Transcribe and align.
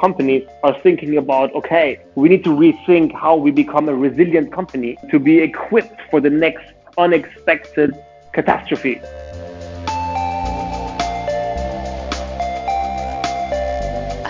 companies 0.00 0.48
are 0.62 0.76
thinking 0.80 1.18
about, 1.18 1.54
okay, 1.54 2.00
we 2.14 2.28
need 2.28 2.42
to 2.44 2.50
rethink 2.50 3.12
how 3.12 3.36
we 3.36 3.50
become 3.50 3.88
a 3.88 3.94
resilient 3.94 4.50
company 4.52 4.96
to 5.10 5.18
be 5.18 5.38
equipped 5.38 6.00
for 6.10 6.20
the 6.20 6.30
next 6.30 6.72
unexpected 6.96 7.94
catastrophe. 8.32 9.00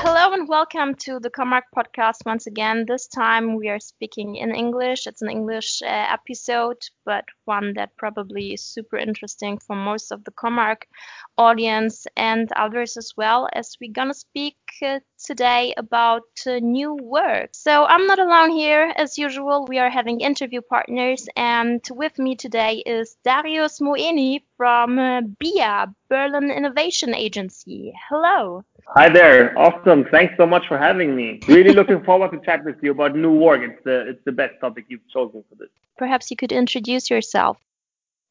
Hello 0.02 0.32
and 0.32 0.48
welcome 0.48 0.94
to 0.96 1.20
the 1.20 1.30
Comarch 1.30 1.62
podcast 1.74 2.26
once 2.26 2.46
again. 2.46 2.84
This 2.86 3.06
time 3.06 3.54
we 3.54 3.68
are 3.68 3.78
speaking 3.78 4.36
in 4.36 4.54
English. 4.54 5.06
It's 5.06 5.22
an 5.22 5.30
English 5.30 5.82
uh, 5.82 5.86
episode, 5.86 6.82
but 7.04 7.24
one 7.44 7.74
that 7.74 7.96
probably 7.96 8.54
is 8.54 8.64
super 8.64 8.96
interesting 8.96 9.58
for 9.58 9.76
most 9.76 10.10
of 10.10 10.24
the 10.24 10.32
Comarch 10.32 10.82
audience 11.38 12.06
and 12.16 12.50
others 12.52 12.96
as 12.96 13.12
well, 13.16 13.48
as 13.52 13.76
we're 13.80 13.92
gonna 13.92 14.14
speak 14.14 14.56
uh, 14.82 14.98
today 15.24 15.74
about 15.76 16.22
uh, 16.46 16.58
new 16.60 16.94
work. 16.94 17.50
So 17.52 17.84
I'm 17.84 18.06
not 18.06 18.18
alone 18.18 18.50
here. 18.50 18.92
As 18.96 19.18
usual, 19.18 19.66
we 19.66 19.78
are 19.78 19.90
having 19.90 20.20
interview 20.20 20.60
partners, 20.60 21.28
and 21.36 21.80
with 21.90 22.18
me 22.18 22.36
today 22.36 22.82
is 22.86 23.16
Darius 23.24 23.80
Moeni 23.80 24.42
from 24.56 24.98
uh, 24.98 25.20
BIA, 25.38 25.94
Berlin 26.08 26.50
Innovation 26.50 27.14
Agency. 27.14 27.92
Hello. 28.08 28.64
Hi 28.88 29.08
there. 29.08 29.56
Awesome. 29.56 30.04
Thanks 30.10 30.34
so 30.36 30.46
much 30.46 30.66
for 30.66 30.76
having 30.76 31.14
me. 31.14 31.40
Really 31.46 31.72
looking 31.72 32.02
forward 32.08 32.32
to 32.32 32.40
chat 32.44 32.64
with 32.64 32.76
you 32.82 32.90
about 32.90 33.14
new 33.14 33.32
work. 33.32 33.60
It's 33.62 33.84
the 33.84 34.08
it's 34.08 34.24
the 34.24 34.32
best 34.32 34.54
topic 34.60 34.86
you've 34.88 35.08
chosen 35.12 35.44
for 35.48 35.54
this. 35.54 35.68
Perhaps 35.96 36.30
you 36.30 36.36
could 36.36 36.52
introduce 36.52 37.10
yourself. 37.10 37.58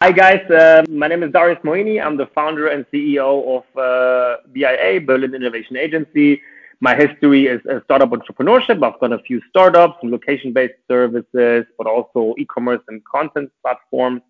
Hi 0.02 0.12
guys. 0.12 0.50
Uh, 0.50 0.84
my 0.90 1.08
name 1.08 1.24
is 1.24 1.32
Darius 1.32 1.60
Moini. 1.64 2.02
I'm 2.04 2.18
the 2.18 2.28
founder 2.28 2.68
and 2.68 2.86
CEO 2.92 3.58
of 3.58 3.66
uh, 3.78 4.38
BIA, 4.54 5.02
Berlin 5.02 5.34
Innovation 5.36 5.76
Agency. 5.78 6.42
My 6.82 6.96
history 6.96 7.48
is 7.48 7.60
startup 7.84 8.12
entrepreneurship. 8.12 8.82
I've 8.84 9.00
done 9.02 9.14
a 9.14 9.20
few 9.20 9.42
startups, 9.50 9.98
location-based 10.02 10.80
services, 10.88 11.66
but 11.78 11.88
also 11.88 12.36
e-commerce 12.38 12.82
and 12.88 13.04
content 13.04 13.52
platforms. 13.62 14.22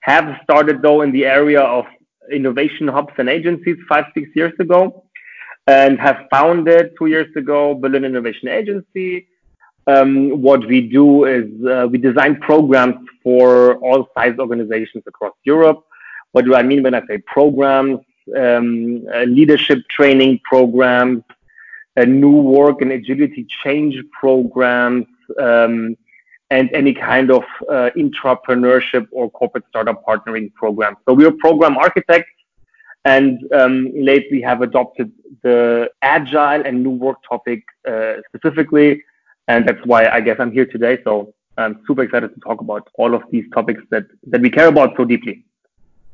Have 0.00 0.38
started 0.42 0.80
though 0.80 1.02
in 1.02 1.12
the 1.12 1.26
area 1.26 1.60
of 1.60 1.84
innovation 2.32 2.88
hubs 2.88 3.12
and 3.18 3.28
agencies 3.28 3.76
five, 3.88 4.06
six 4.14 4.28
years 4.34 4.52
ago 4.58 5.04
and 5.66 5.98
have 6.00 6.26
founded 6.30 6.92
two 6.98 7.06
years 7.06 7.34
ago 7.36 7.74
Berlin 7.74 8.04
Innovation 8.04 8.48
Agency. 8.48 9.26
Um, 9.86 10.40
what 10.40 10.66
we 10.66 10.80
do 10.80 11.24
is 11.24 11.46
uh, 11.66 11.86
we 11.90 11.98
design 11.98 12.40
programs 12.40 12.96
for 13.22 13.76
all 13.76 14.08
size 14.16 14.36
organizations 14.38 15.04
across 15.06 15.34
Europe. 15.44 15.84
What 16.32 16.44
do 16.44 16.54
I 16.54 16.62
mean 16.62 16.82
when 16.82 16.94
I 16.94 17.02
say 17.06 17.18
programs? 17.18 18.00
Um, 18.36 19.06
uh, 19.12 19.22
leadership 19.22 19.78
training 19.88 20.40
programs, 20.44 21.24
new 22.06 22.40
work 22.40 22.82
and 22.82 22.92
agility 22.92 23.46
change 23.62 23.96
programs, 24.12 25.06
um, 25.38 25.96
and 26.50 26.70
any 26.72 26.92
kind 26.92 27.30
of 27.30 27.44
uh, 27.68 27.90
entrepreneurship 27.96 29.06
or 29.12 29.30
corporate 29.30 29.64
startup 29.68 30.04
partnering 30.04 30.52
programs. 30.54 30.96
So 31.06 31.14
we're 31.14 31.32
program 31.32 31.76
architects 31.76 32.30
and 33.04 33.40
um, 33.52 33.90
lately 33.94 34.40
have 34.42 34.60
adopted 34.62 35.12
the 35.42 35.88
agile 36.02 36.62
and 36.66 36.82
new 36.82 36.90
work 36.90 37.18
topic 37.28 37.62
uh, 37.88 38.14
specifically. 38.28 39.02
And 39.48 39.66
that's 39.66 39.84
why 39.84 40.08
I 40.08 40.20
guess 40.20 40.36
I'm 40.38 40.52
here 40.52 40.66
today. 40.66 40.98
So 41.04 41.32
I'm 41.56 41.82
super 41.86 42.02
excited 42.02 42.34
to 42.34 42.40
talk 42.40 42.60
about 42.60 42.88
all 42.94 43.14
of 43.14 43.22
these 43.30 43.44
topics 43.52 43.82
that, 43.90 44.06
that 44.26 44.40
we 44.40 44.50
care 44.50 44.68
about 44.68 44.96
so 44.96 45.04
deeply. 45.04 45.44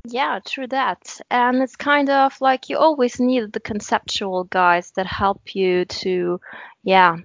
Yeah, 0.09 0.39
true 0.45 0.67
that. 0.69 1.21
And 1.31 1.62
it's 1.62 1.77
kind 1.77 2.09
of 2.11 2.41
like 2.41 2.69
you 2.69 2.79
always 2.79 3.19
need 3.21 3.53
the 3.53 3.61
conceptual 3.61 4.45
guys 4.45 4.91
that 4.93 5.07
help 5.07 5.55
you 5.55 5.85
to, 5.87 6.41
yeah, 6.85 7.17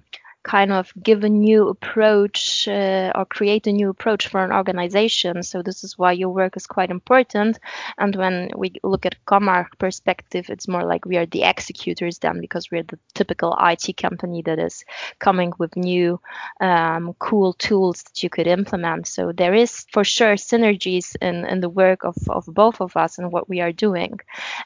kind 0.42 0.72
of 0.72 0.92
give 1.02 1.24
a 1.24 1.28
new 1.28 1.68
approach 1.68 2.66
uh, 2.66 3.12
or 3.14 3.24
create 3.24 3.66
a 3.66 3.72
new 3.72 3.90
approach 3.90 4.28
for 4.28 4.44
an 4.44 4.52
organization. 4.52 5.42
So 5.42 5.62
this 5.62 5.84
is 5.84 5.96
why 5.96 6.12
your 6.12 6.30
work 6.30 6.56
is 6.56 6.66
quite 6.66 6.90
important. 6.90 7.58
And 7.98 8.16
when 8.16 8.50
we 8.56 8.72
look 8.82 9.06
at 9.06 9.24
Comarch 9.24 9.78
perspective, 9.78 10.50
it's 10.50 10.68
more 10.68 10.84
like 10.84 11.04
we 11.04 11.16
are 11.16 11.26
the 11.26 11.44
executors 11.44 12.18
then 12.18 12.40
because 12.40 12.70
we're 12.70 12.82
the 12.82 12.98
typical 13.14 13.56
IT 13.60 13.96
company 13.96 14.42
that 14.42 14.58
is 14.58 14.84
coming 15.18 15.52
with 15.58 15.76
new 15.76 16.20
um, 16.60 17.14
cool 17.18 17.52
tools 17.54 18.02
that 18.02 18.22
you 18.22 18.30
could 18.30 18.46
implement. 18.46 19.06
So 19.06 19.32
there 19.32 19.54
is 19.54 19.86
for 19.92 20.04
sure 20.04 20.34
synergies 20.34 21.16
in, 21.20 21.44
in 21.46 21.60
the 21.60 21.68
work 21.68 22.04
of, 22.04 22.16
of 22.28 22.46
both 22.46 22.80
of 22.80 22.96
us 22.96 23.18
and 23.18 23.32
what 23.32 23.48
we 23.48 23.60
are 23.60 23.72
doing. 23.72 24.18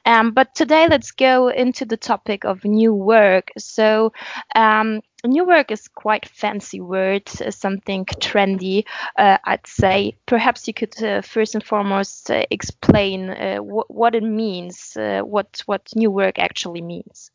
Um, 0.05 0.33
but 0.33 0.55
today 0.55 0.87
let's 0.89 1.11
go 1.11 1.49
into 1.49 1.85
the 1.85 1.97
topic 1.97 2.45
of 2.45 2.65
new 2.65 2.95
work. 2.95 3.51
So 3.59 4.13
um, 4.55 5.03
new 5.25 5.45
work 5.45 5.71
is 5.71 5.89
quite 5.89 6.27
fancy 6.29 6.81
word, 6.81 7.29
uh, 7.41 7.51
something 7.51 8.05
trendy, 8.21 8.85
uh, 9.19 9.39
I'd 9.45 9.67
say. 9.67 10.17
Perhaps 10.27 10.69
you 10.69 10.75
could 10.75 11.03
uh, 11.03 11.23
first 11.23 11.55
and 11.55 11.65
foremost 11.65 12.31
uh, 12.31 12.45
explain 12.51 13.31
uh, 13.31 13.59
wh 13.59 13.91
what 13.91 14.15
it 14.15 14.23
means, 14.23 14.97
uh, 14.97 15.21
what 15.23 15.63
what 15.67 15.83
new 15.95 16.11
work 16.11 16.39
actually 16.39 16.83
means. 16.83 17.31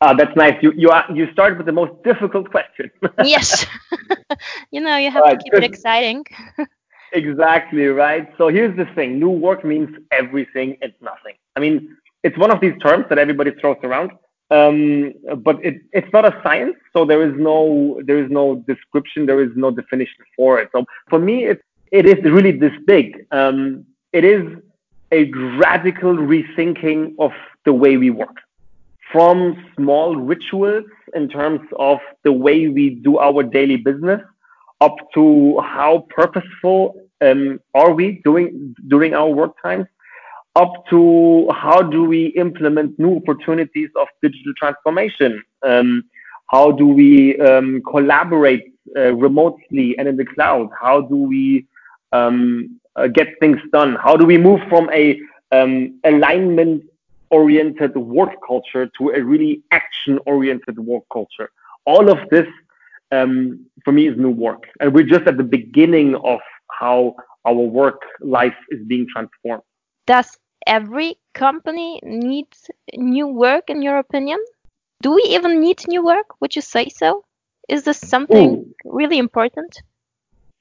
Ah, 0.00 0.12
that's 0.12 0.36
nice. 0.36 0.56
You 0.62 0.72
you 0.76 0.90
are, 0.90 1.04
you 1.14 1.30
start 1.32 1.56
with 1.56 1.66
the 1.66 1.72
most 1.72 1.92
difficult 2.02 2.50
question. 2.50 2.90
yes, 3.24 3.66
you 4.70 4.80
know 4.80 4.96
you 4.96 5.10
have 5.10 5.22
right. 5.22 5.38
to 5.38 5.42
keep 5.42 5.54
it 5.54 5.64
exciting. 5.64 6.24
exactly 7.12 7.86
right. 7.86 8.28
So 8.36 8.48
here's 8.48 8.76
the 8.76 8.86
thing: 8.94 9.18
new 9.18 9.30
work 9.30 9.64
means 9.64 9.90
everything 10.10 10.76
and 10.82 10.92
nothing. 11.00 11.36
I 11.56 11.60
mean, 11.60 11.96
it's 12.22 12.36
one 12.36 12.50
of 12.50 12.60
these 12.60 12.76
terms 12.82 13.06
that 13.08 13.18
everybody 13.18 13.52
throws 13.60 13.78
around 13.84 14.10
um, 14.50 15.14
but 15.38 15.64
it, 15.64 15.82
it's 15.92 16.12
not 16.12 16.24
a 16.24 16.38
science, 16.42 16.76
so 16.92 17.04
there 17.04 17.22
is 17.26 17.34
no 17.38 18.00
there 18.04 18.22
is 18.22 18.30
no 18.30 18.56
description, 18.66 19.26
there 19.26 19.42
is 19.42 19.50
no 19.56 19.70
definition 19.70 20.24
for 20.36 20.58
it. 20.60 20.68
So 20.72 20.84
for 21.08 21.18
me, 21.18 21.46
it 21.46 21.64
it 21.90 22.06
is 22.06 22.22
really 22.24 22.52
this 22.52 22.72
big. 22.86 23.26
Um, 23.30 23.86
it 24.12 24.24
is 24.24 24.44
a 25.12 25.30
radical 25.56 26.14
rethinking 26.14 27.14
of 27.18 27.32
the 27.64 27.72
way 27.72 27.96
we 27.96 28.10
work, 28.10 28.36
from 29.12 29.64
small 29.76 30.16
rituals 30.16 30.84
in 31.14 31.28
terms 31.28 31.60
of 31.78 31.98
the 32.22 32.32
way 32.32 32.68
we 32.68 32.90
do 32.90 33.18
our 33.18 33.42
daily 33.42 33.76
business, 33.76 34.20
up 34.80 34.96
to 35.14 35.58
how 35.60 36.06
purposeful 36.10 36.94
um, 37.20 37.60
are 37.74 37.92
we 37.92 38.20
doing 38.24 38.74
during 38.88 39.14
our 39.14 39.28
work 39.28 39.54
times 39.62 39.86
up 40.56 40.86
to 40.88 41.48
how 41.50 41.82
do 41.82 42.04
we 42.04 42.26
implement 42.36 42.98
new 42.98 43.16
opportunities 43.16 43.90
of 43.96 44.06
digital 44.22 44.52
transformation? 44.56 45.42
Um, 45.62 46.04
how 46.46 46.70
do 46.70 46.86
we 46.86 47.38
um, 47.40 47.82
collaborate 47.90 48.72
uh, 48.96 49.14
remotely 49.14 49.96
and 49.98 50.06
in 50.06 50.16
the 50.16 50.24
cloud? 50.24 50.68
How 50.80 51.00
do 51.00 51.16
we 51.16 51.66
um, 52.12 52.80
uh, 52.96 53.08
get 53.08 53.28
things 53.40 53.58
done? 53.72 53.96
How 53.96 54.16
do 54.16 54.24
we 54.24 54.38
move 54.38 54.60
from 54.68 54.88
a 54.92 55.18
um, 55.50 55.98
alignment 56.04 56.84
oriented 57.30 57.96
work 57.96 58.34
culture 58.46 58.88
to 58.98 59.10
a 59.10 59.22
really 59.22 59.62
action 59.72 60.20
oriented 60.26 60.78
work 60.78 61.04
culture? 61.12 61.50
All 61.86 62.08
of 62.08 62.18
this 62.30 62.46
um, 63.10 63.66
for 63.84 63.92
me 63.92 64.08
is 64.08 64.16
new 64.16 64.30
work. 64.30 64.64
And 64.80 64.94
we're 64.94 65.06
just 65.06 65.26
at 65.26 65.36
the 65.36 65.44
beginning 65.44 66.14
of 66.16 66.40
how 66.70 67.16
our 67.44 67.54
work 67.54 68.00
life 68.20 68.56
is 68.70 68.80
being 68.86 69.06
transformed. 69.12 69.62
Does 70.06 70.36
every 70.66 71.16
company 71.34 72.00
needs 72.02 72.70
new 72.94 73.26
work 73.26 73.70
in 73.70 73.82
your 73.82 73.98
opinion? 73.98 74.38
Do 75.02 75.14
we 75.14 75.22
even 75.28 75.60
need 75.60 75.86
new 75.88 76.04
work? 76.04 76.40
Would 76.40 76.56
you 76.56 76.62
say 76.62 76.88
so? 76.88 77.24
Is 77.68 77.84
this 77.84 77.98
something 77.98 78.74
really 78.84 79.18
important? 79.18 79.82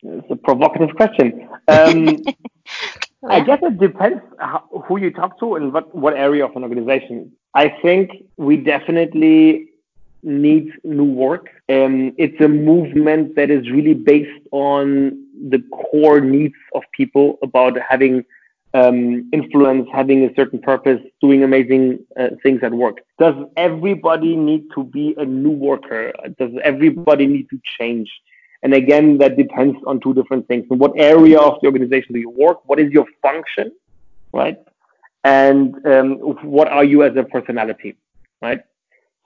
It's 0.04 0.30
a 0.30 0.36
provocative 0.36 0.96
question. 0.96 1.48
Um, 1.68 2.24
I 3.30 3.40
guess 3.40 3.60
it 3.62 3.80
depends 3.80 4.22
how, 4.40 4.64
who 4.86 5.00
you 5.00 5.12
talk 5.12 5.40
to 5.40 5.56
and 5.56 5.72
what, 5.72 5.94
what 5.96 6.14
area 6.16 6.46
of 6.46 6.56
an 6.56 6.64
organization. 6.64 7.32
I 7.54 7.70
think 7.82 8.12
we 8.38 8.58
definitely 8.58 9.70
need 10.24 10.72
new 10.84 11.06
work. 11.06 11.48
Um, 11.70 12.14
it's 12.18 12.40
a 12.42 12.48
movement 12.48 13.36
that 13.36 13.50
is 13.50 13.70
really 13.70 13.94
based 13.94 14.48
on 14.52 15.26
the 15.50 15.64
core 15.72 16.20
needs 16.20 16.56
of 16.74 16.84
people 16.92 17.38
about 17.42 17.78
having 17.88 18.26
um, 18.74 19.30
influence, 19.32 19.88
having 19.94 20.24
a 20.26 20.34
certain 20.36 20.60
purpose, 20.60 21.00
doing 21.22 21.44
amazing 21.44 22.00
uh, 22.20 22.30
things 22.42 22.62
at 22.64 22.74
work. 22.74 23.02
Does 23.20 23.36
everybody 23.56 24.36
need 24.36 24.66
to 24.76 24.84
be 24.84 25.14
a 25.18 25.26
new 25.26 25.52
worker? 25.52 26.12
Does 26.40 26.52
everybody 26.64 27.28
need 27.28 27.50
to 27.52 27.60
change? 27.80 28.10
And 28.64 28.74
again, 28.74 29.18
that 29.20 29.38
depends 29.38 29.78
on 29.86 30.00
two 30.00 30.14
different 30.14 30.48
things. 30.48 30.66
In 30.72 30.80
what 30.80 30.94
area 30.96 31.40
of 31.40 31.60
the 31.62 31.68
organization 31.68 32.14
do 32.14 32.20
you 32.20 32.30
work? 32.30 32.68
What 32.68 32.80
is 32.80 32.92
your 32.92 33.06
function, 33.22 33.72
right? 34.32 34.58
And 35.24 35.86
um, 35.86 36.14
what 36.44 36.68
are 36.68 36.84
you 36.84 37.04
as 37.04 37.16
a 37.16 37.24
personality, 37.24 37.96
right? 38.42 38.62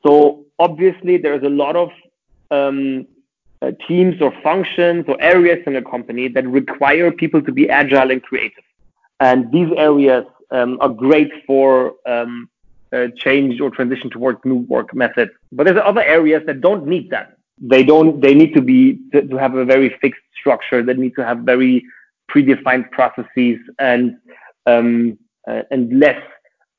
So 0.06 0.46
obviously, 0.60 1.18
there's 1.18 1.44
a 1.44 1.50
lot 1.50 1.76
of 1.76 1.90
um, 2.52 3.08
uh, 3.62 3.72
teams 3.88 4.22
or 4.22 4.34
functions 4.44 5.06
or 5.08 5.20
areas 5.22 5.60
in 5.66 5.76
a 5.76 5.82
company 5.82 6.28
that 6.30 6.46
require 6.48 7.12
people 7.12 7.42
to 7.42 7.52
be 7.52 7.70
agile 7.70 8.12
and 8.12 8.22
creative 8.22 8.64
and 9.20 9.52
these 9.52 9.70
areas 9.78 10.26
um, 10.52 10.78
are 10.82 10.90
great 10.90 11.32
for 11.46 11.94
um, 12.06 12.50
uh, 12.94 13.08
change 13.18 13.60
or 13.60 13.70
transition 13.70 14.10
towards 14.10 14.40
new 14.46 14.58
work 14.58 14.94
methods. 14.94 15.32
But 15.52 15.66
there's 15.66 15.82
other 15.84 16.04
areas 16.04 16.44
that 16.46 16.62
don't 16.62 16.86
need 16.88 17.10
that. 17.10 17.38
They 17.60 17.84
don't. 17.84 18.22
They 18.22 18.34
need 18.34 18.54
to 18.54 18.62
be 18.62 19.00
to, 19.12 19.28
to 19.28 19.38
have 19.38 19.56
a 19.56 19.66
very 19.66 19.96
fixed 20.02 20.22
structure. 20.40 20.84
They 20.84 20.94
need 20.94 21.16
to 21.16 21.26
have 21.26 21.40
very 21.40 21.84
predefined 22.32 22.92
processes 22.92 23.58
and 23.80 24.18
um, 24.68 25.18
uh, 25.48 25.64
and 25.72 26.00
less 26.00 26.22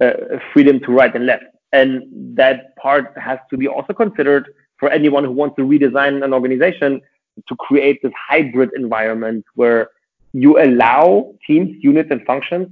uh, 0.01 0.13
freedom 0.53 0.79
to 0.81 0.93
right 0.93 1.15
and 1.15 1.27
left. 1.27 1.45
And 1.73 2.03
that 2.37 2.77
part 2.77 3.13
has 3.19 3.39
to 3.51 3.57
be 3.57 3.67
also 3.67 3.93
considered 3.93 4.49
for 4.79 4.89
anyone 4.91 5.25
who 5.25 5.33
wants 5.33 5.57
to 5.57 5.63
redesign 5.63 6.25
an 6.25 6.33
organization 6.33 7.01
to 7.49 7.57
create 7.57 8.01
this 8.03 8.13
hybrid 8.29 8.71
environment 8.77 9.45
where 9.55 9.91
you 10.33 10.59
allow 10.61 11.35
teams, 11.47 11.77
units, 11.83 12.11
and 12.11 12.25
functions 12.25 12.69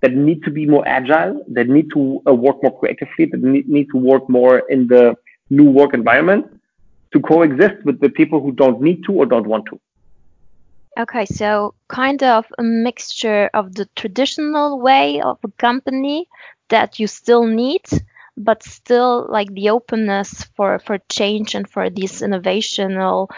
that 0.00 0.14
need 0.14 0.42
to 0.42 0.50
be 0.50 0.66
more 0.66 0.86
agile, 0.86 1.44
that 1.48 1.68
need 1.68 1.90
to 1.92 2.20
uh, 2.26 2.34
work 2.34 2.62
more 2.62 2.76
creatively, 2.78 3.26
that 3.26 3.42
need, 3.42 3.68
need 3.68 3.88
to 3.90 3.96
work 3.96 4.28
more 4.28 4.58
in 4.68 4.88
the 4.88 5.14
new 5.50 5.68
work 5.70 5.94
environment 5.94 6.46
to 7.12 7.20
coexist 7.20 7.84
with 7.84 8.00
the 8.00 8.08
people 8.08 8.40
who 8.40 8.52
don't 8.52 8.80
need 8.80 9.04
to 9.04 9.12
or 9.12 9.26
don't 9.26 9.46
want 9.46 9.66
to. 9.66 9.78
Okay, 10.98 11.24
so 11.24 11.74
kind 11.88 12.22
of 12.22 12.44
a 12.58 12.62
mixture 12.62 13.48
of 13.54 13.74
the 13.74 13.88
traditional 13.96 14.78
way 14.78 15.20
of 15.20 15.38
a 15.44 15.50
company 15.52 16.28
that 16.68 16.98
you 16.98 17.06
still 17.06 17.44
need 17.44 17.82
but 18.44 18.62
still 18.62 19.26
like 19.28 19.52
the 19.54 19.70
openness 19.70 20.44
for 20.56 20.78
for 20.78 20.98
change 21.08 21.54
and 21.54 21.68
for 21.68 21.90
these 21.90 22.20
innovational 22.20 23.28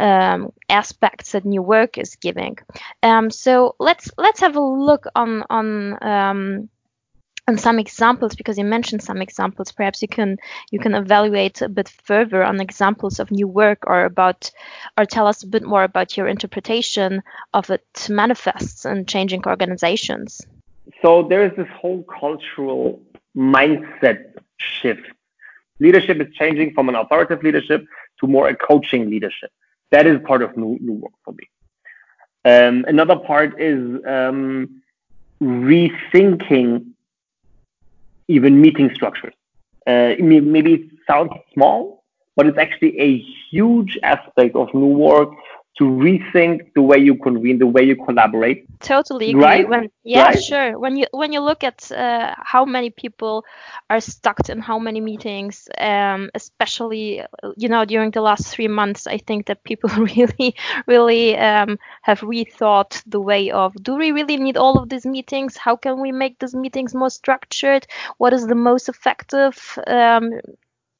um, 0.00 0.52
aspects 0.68 1.32
that 1.32 1.44
new 1.44 1.62
work 1.62 1.98
is 1.98 2.16
giving. 2.16 2.58
Um, 3.02 3.30
so 3.30 3.76
let's 3.78 4.10
let's 4.18 4.40
have 4.40 4.56
a 4.56 4.60
look 4.60 5.06
on 5.14 5.44
on 5.50 5.98
um, 6.02 6.68
on 7.46 7.58
some 7.58 7.78
examples 7.78 8.34
because 8.34 8.58
you 8.58 8.64
mentioned 8.64 9.02
some 9.02 9.20
examples 9.20 9.72
perhaps 9.72 10.00
you 10.00 10.08
can 10.08 10.38
you 10.70 10.78
can 10.78 10.94
evaluate 10.94 11.60
a 11.60 11.68
bit 11.68 11.88
further 12.04 12.42
on 12.42 12.60
examples 12.60 13.20
of 13.20 13.30
new 13.30 13.46
work 13.46 13.84
or 13.86 14.04
about 14.04 14.50
or 14.96 15.04
tell 15.04 15.26
us 15.26 15.42
a 15.42 15.46
bit 15.46 15.62
more 15.62 15.84
about 15.84 16.16
your 16.16 16.26
interpretation 16.26 17.22
of 17.52 17.70
it 17.70 17.84
manifests 18.08 18.84
in 18.84 19.04
changing 19.04 19.42
organizations 19.46 20.40
so 21.02 21.26
there 21.28 21.44
is 21.44 21.52
this 21.56 21.68
whole 21.80 22.02
cultural 22.04 23.00
mindset 23.36 24.32
shift. 24.58 25.06
Leadership 25.80 26.20
is 26.20 26.32
changing 26.34 26.72
from 26.74 26.88
an 26.88 26.94
authoritative 26.94 27.42
leadership 27.42 27.84
to 28.20 28.26
more 28.26 28.48
a 28.48 28.54
coaching 28.54 29.10
leadership. 29.10 29.50
That 29.90 30.06
is 30.06 30.20
part 30.24 30.42
of 30.42 30.56
new, 30.56 30.78
new 30.80 30.94
work 30.94 31.12
for 31.24 31.32
me. 31.32 31.48
Um, 32.44 32.84
another 32.86 33.16
part 33.16 33.60
is 33.60 34.00
um, 34.06 34.82
rethinking 35.42 36.86
even 38.28 38.60
meeting 38.60 38.94
structures. 38.94 39.34
Uh, 39.86 40.14
maybe 40.18 40.74
it 40.74 40.90
sounds 41.06 41.32
small, 41.52 42.04
but 42.36 42.46
it's 42.46 42.58
actually 42.58 42.98
a 42.98 43.18
huge 43.50 43.98
aspect 44.02 44.56
of 44.56 44.72
new 44.74 44.86
work 44.86 45.30
to 45.78 45.84
rethink 45.84 46.72
the 46.74 46.82
way 46.82 46.98
you 46.98 47.16
convene, 47.16 47.58
the 47.58 47.66
way 47.66 47.82
you 47.82 47.96
collaborate. 47.96 48.66
Totally 48.84 49.30
agree. 49.30 49.42
Right? 49.42 49.68
When, 49.68 49.90
yeah, 50.02 50.24
right? 50.24 50.42
sure. 50.42 50.78
When 50.78 50.96
you 50.96 51.06
when 51.12 51.32
you 51.32 51.40
look 51.40 51.64
at 51.64 51.90
uh, 51.90 52.34
how 52.38 52.66
many 52.66 52.90
people 52.90 53.46
are 53.88 54.00
stuck 54.00 54.50
in 54.50 54.58
how 54.58 54.78
many 54.78 55.00
meetings, 55.00 55.70
um, 55.78 56.30
especially 56.34 57.22
you 57.56 57.68
know 57.70 57.86
during 57.86 58.10
the 58.10 58.20
last 58.20 58.48
three 58.48 58.68
months, 58.68 59.06
I 59.06 59.16
think 59.16 59.46
that 59.46 59.64
people 59.64 59.88
really 60.16 60.54
really 60.86 61.34
um, 61.38 61.78
have 62.02 62.20
rethought 62.20 63.02
the 63.06 63.20
way 63.20 63.50
of 63.50 63.72
do 63.82 63.96
we 63.96 64.12
really 64.12 64.36
need 64.36 64.58
all 64.58 64.78
of 64.78 64.90
these 64.90 65.06
meetings? 65.06 65.56
How 65.56 65.76
can 65.76 66.02
we 66.02 66.12
make 66.12 66.38
these 66.38 66.54
meetings 66.54 66.94
more 66.94 67.10
structured? 67.10 67.86
What 68.18 68.34
is 68.34 68.46
the 68.46 68.54
most 68.54 68.90
effective? 68.90 69.78
Um, 69.86 70.40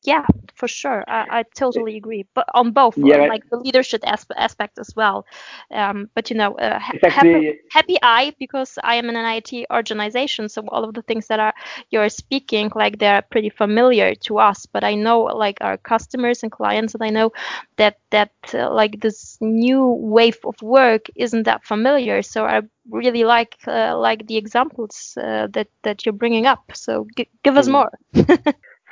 yeah, 0.04 0.24
for 0.54 0.68
sure. 0.68 1.04
I, 1.08 1.40
I 1.40 1.42
totally 1.54 1.96
agree. 1.96 2.26
But 2.34 2.46
on 2.54 2.72
both, 2.72 2.98
yeah, 3.02 3.26
like 3.26 3.42
the 3.50 3.56
leadership 3.56 4.02
aspe- 4.02 4.36
aspect 4.36 4.78
as 4.78 4.94
well. 4.94 5.26
Um, 5.70 6.10
but 6.14 6.30
you 6.30 6.36
know, 6.36 6.54
uh, 6.54 6.78
ha- 6.78 6.92
happy, 7.08 7.58
happy 7.70 7.96
I 8.02 8.34
because 8.38 8.78
I 8.82 8.96
am 8.96 9.08
in 9.08 9.16
an 9.16 9.24
IT 9.24 9.66
organization, 9.70 10.48
so 10.48 10.62
all 10.68 10.84
of 10.84 10.94
the 10.94 11.02
things 11.02 11.26
that 11.28 11.40
are 11.40 11.54
you're 11.90 12.08
speaking, 12.08 12.70
like 12.74 12.98
they're 12.98 13.22
pretty 13.22 13.50
familiar 13.50 14.14
to 14.26 14.38
us. 14.38 14.66
But 14.66 14.84
I 14.84 14.94
know, 14.94 15.22
like 15.22 15.58
our 15.60 15.76
customers 15.78 16.42
and 16.42 16.52
clients, 16.52 16.94
and 16.94 17.02
I 17.02 17.10
know 17.10 17.32
that 17.76 17.98
that 18.10 18.32
uh, 18.54 18.72
like 18.72 19.00
this 19.00 19.38
new 19.40 19.84
wave 20.00 20.38
of 20.44 20.60
work 20.62 21.06
isn't 21.16 21.44
that 21.44 21.64
familiar. 21.64 22.22
So 22.22 22.44
I 22.44 22.62
really 22.90 23.24
like 23.24 23.56
uh, 23.66 23.96
like 23.98 24.26
the 24.26 24.36
examples 24.36 25.16
uh, 25.20 25.48
that 25.52 25.68
that 25.82 26.04
you're 26.04 26.12
bringing 26.12 26.46
up. 26.46 26.64
So 26.74 27.06
g- 27.16 27.28
give 27.42 27.56
us 27.56 27.68
mm. 27.68 27.72
more. 27.72 27.90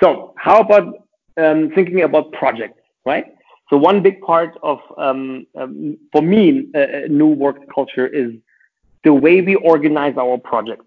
So 0.00 0.34
how 0.36 0.60
about 0.60 1.01
um, 1.36 1.70
thinking 1.74 2.02
about 2.02 2.32
projects, 2.32 2.80
right? 3.04 3.26
So 3.70 3.76
one 3.76 4.02
big 4.02 4.20
part 4.20 4.58
of, 4.62 4.80
um, 4.98 5.46
um, 5.56 5.96
for 6.12 6.22
me, 6.22 6.68
uh, 6.74 6.78
uh, 6.78 6.84
new 7.08 7.28
work 7.28 7.56
culture 7.74 8.06
is 8.06 8.32
the 9.04 9.12
way 9.12 9.40
we 9.40 9.54
organize 9.54 10.16
our 10.18 10.36
projects. 10.38 10.84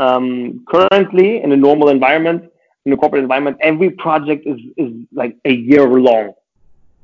Um, 0.00 0.64
currently, 0.68 1.42
in 1.42 1.52
a 1.52 1.56
normal 1.56 1.88
environment, 1.88 2.50
in 2.84 2.92
a 2.92 2.96
corporate 2.96 3.22
environment, 3.22 3.56
every 3.60 3.90
project 3.90 4.46
is, 4.46 4.58
is 4.76 4.92
like 5.12 5.36
a 5.44 5.52
year 5.52 5.88
long. 5.88 6.32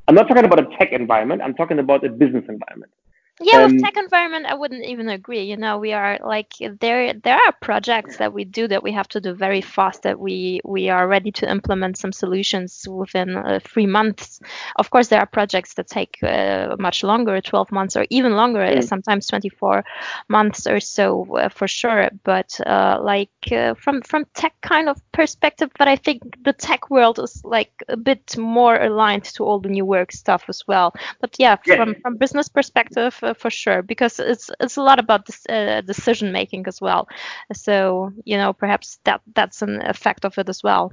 I'm 0.08 0.14
not 0.14 0.28
talking 0.28 0.44
about 0.44 0.58
a 0.58 0.76
tech 0.76 0.92
environment. 0.92 1.40
I'm 1.42 1.54
talking 1.54 1.78
about 1.78 2.04
a 2.04 2.08
business 2.08 2.44
environment. 2.48 2.92
Yeah, 3.40 3.62
um, 3.62 3.72
with 3.72 3.82
tech 3.82 3.96
environment, 3.96 4.44
I 4.44 4.54
wouldn't 4.54 4.84
even 4.84 5.08
agree. 5.08 5.42
You 5.42 5.56
know, 5.56 5.78
we 5.78 5.94
are 5.94 6.18
like 6.22 6.52
there. 6.80 7.14
There 7.14 7.36
are 7.36 7.52
projects 7.62 8.18
that 8.18 8.34
we 8.34 8.44
do 8.44 8.68
that 8.68 8.82
we 8.82 8.92
have 8.92 9.08
to 9.08 9.22
do 9.22 9.32
very 9.32 9.62
fast. 9.62 10.02
That 10.02 10.20
we 10.20 10.60
we 10.64 10.90
are 10.90 11.08
ready 11.08 11.32
to 11.32 11.50
implement 11.50 11.96
some 11.96 12.12
solutions 12.12 12.86
within 12.86 13.36
uh, 13.36 13.58
three 13.64 13.86
months. 13.86 14.40
Of 14.76 14.90
course, 14.90 15.08
there 15.08 15.18
are 15.18 15.26
projects 15.26 15.74
that 15.74 15.88
take 15.88 16.18
uh, 16.22 16.76
much 16.78 17.02
longer, 17.02 17.40
12 17.40 17.72
months 17.72 17.96
or 17.96 18.06
even 18.10 18.36
longer, 18.36 18.60
mm. 18.60 18.84
sometimes 18.84 19.26
24 19.28 19.82
months 20.28 20.66
or 20.66 20.78
so 20.78 21.26
uh, 21.36 21.48
for 21.48 21.66
sure. 21.66 22.10
But 22.24 22.60
uh, 22.66 22.98
like 23.02 23.30
uh, 23.50 23.74
from 23.74 24.02
from 24.02 24.26
tech 24.34 24.54
kind 24.60 24.90
of 24.90 25.00
perspective, 25.12 25.70
but 25.78 25.88
I 25.88 25.96
think 25.96 26.22
the 26.44 26.52
tech 26.52 26.90
world 26.90 27.18
is 27.18 27.42
like 27.44 27.72
a 27.88 27.96
bit 27.96 28.36
more 28.36 28.78
aligned 28.78 29.24
to 29.24 29.44
all 29.44 29.58
the 29.58 29.70
new 29.70 29.86
work 29.86 30.12
stuff 30.12 30.44
as 30.48 30.62
well. 30.68 30.92
But 31.22 31.36
yeah, 31.38 31.56
yeah. 31.64 31.76
from 31.76 31.94
from 32.02 32.18
business 32.18 32.50
perspective 32.50 33.21
uh, 33.22 33.34
for 33.34 33.50
sure 33.50 33.82
because 33.82 34.18
it's 34.18 34.50
it's 34.60 34.76
a 34.76 34.82
lot 34.82 34.98
about 34.98 35.26
this, 35.26 35.44
uh, 35.48 35.80
decision 35.82 36.32
making 36.32 36.66
as 36.66 36.80
well. 36.80 37.08
So 37.52 38.12
you 38.24 38.36
know 38.36 38.52
perhaps 38.52 38.98
that 39.04 39.20
that's 39.34 39.62
an 39.62 39.82
effect 39.82 40.24
of 40.24 40.38
it 40.38 40.48
as 40.48 40.62
well. 40.62 40.92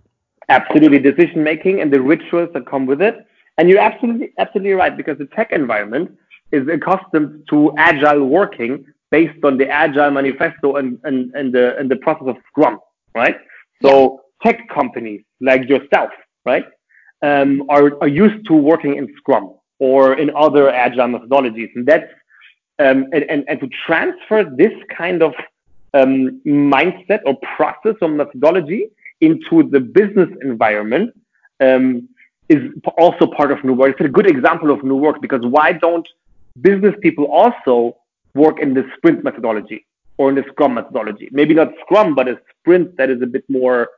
Absolutely, 0.49 0.99
decision 0.99 1.43
making 1.43 1.79
and 1.81 1.93
the 1.93 2.01
rituals 2.01 2.49
that 2.53 2.65
come 2.65 2.85
with 2.85 3.01
it. 3.01 3.25
And 3.57 3.69
you're 3.69 3.79
absolutely 3.79 4.31
absolutely 4.37 4.73
right 4.73 4.95
because 4.95 5.18
the 5.18 5.25
tech 5.25 5.51
environment 5.51 6.18
is 6.51 6.68
accustomed 6.68 7.44
to 7.49 7.73
agile 7.77 8.25
working 8.25 8.85
based 9.11 9.44
on 9.44 9.57
the 9.57 9.68
agile 9.68 10.11
manifesto 10.11 10.75
and, 10.75 10.99
and, 11.04 11.31
and 11.35 11.54
the 11.54 11.77
and 11.77 11.89
the 11.89 11.95
process 11.97 12.27
of 12.27 12.37
Scrum, 12.47 12.80
right? 13.15 13.37
So 13.81 14.21
yeah. 14.45 14.51
tech 14.51 14.69
companies 14.69 15.21
like 15.42 15.68
yourself, 15.68 16.11
right, 16.45 16.65
um, 17.21 17.63
are 17.69 17.97
are 18.01 18.07
used 18.07 18.45
to 18.47 18.54
working 18.54 18.95
in 18.95 19.13
Scrum 19.18 19.56
or 19.80 20.13
in 20.13 20.30
other 20.35 20.69
agile 20.69 21.07
methodologies, 21.07 21.69
and 21.75 21.85
that's 21.85 22.11
um, 22.80 23.07
and, 23.14 23.24
and, 23.30 23.44
and 23.48 23.59
to 23.59 23.69
transfer 23.86 24.44
this 24.44 24.71
kind 24.95 25.21
of 25.21 25.33
um, 25.94 26.42
mindset 26.45 27.19
or 27.26 27.38
process 27.56 27.95
or 28.02 28.09
methodology 28.09 28.90
into 29.21 29.64
the 29.64 29.80
business 29.80 30.30
environment 30.42 31.14
um, 31.59 32.07
is 32.48 32.71
also 32.98 33.28
part 33.28 33.52
of 33.52 33.64
new 33.64 33.74
work. 33.74 33.92
It's 33.92 34.06
a 34.06 34.09
good 34.09 34.28
example 34.28 34.71
of 34.71 34.83
new 34.83 34.95
work 34.95 35.21
because 35.21 35.42
why 35.44 35.74
don't 35.74 36.07
business 36.62 36.95
people 37.02 37.26
also 37.26 37.98
work 38.33 38.59
in 38.59 38.74
the 38.74 38.83
sprint 38.98 39.24
methodology 39.24 39.86
or 40.18 40.30
in 40.30 40.36
the 40.36 40.44
scrum 40.50 40.74
methodology? 40.74 41.30
Maybe 41.31 41.54
not 41.54 41.69
scrum, 41.81 42.16
but 42.16 42.28
a 42.28 42.40
sprint 42.59 42.98
that 42.98 43.09
is 43.09 43.21
a 43.21 43.28
bit 43.28 43.44
more 43.50 43.90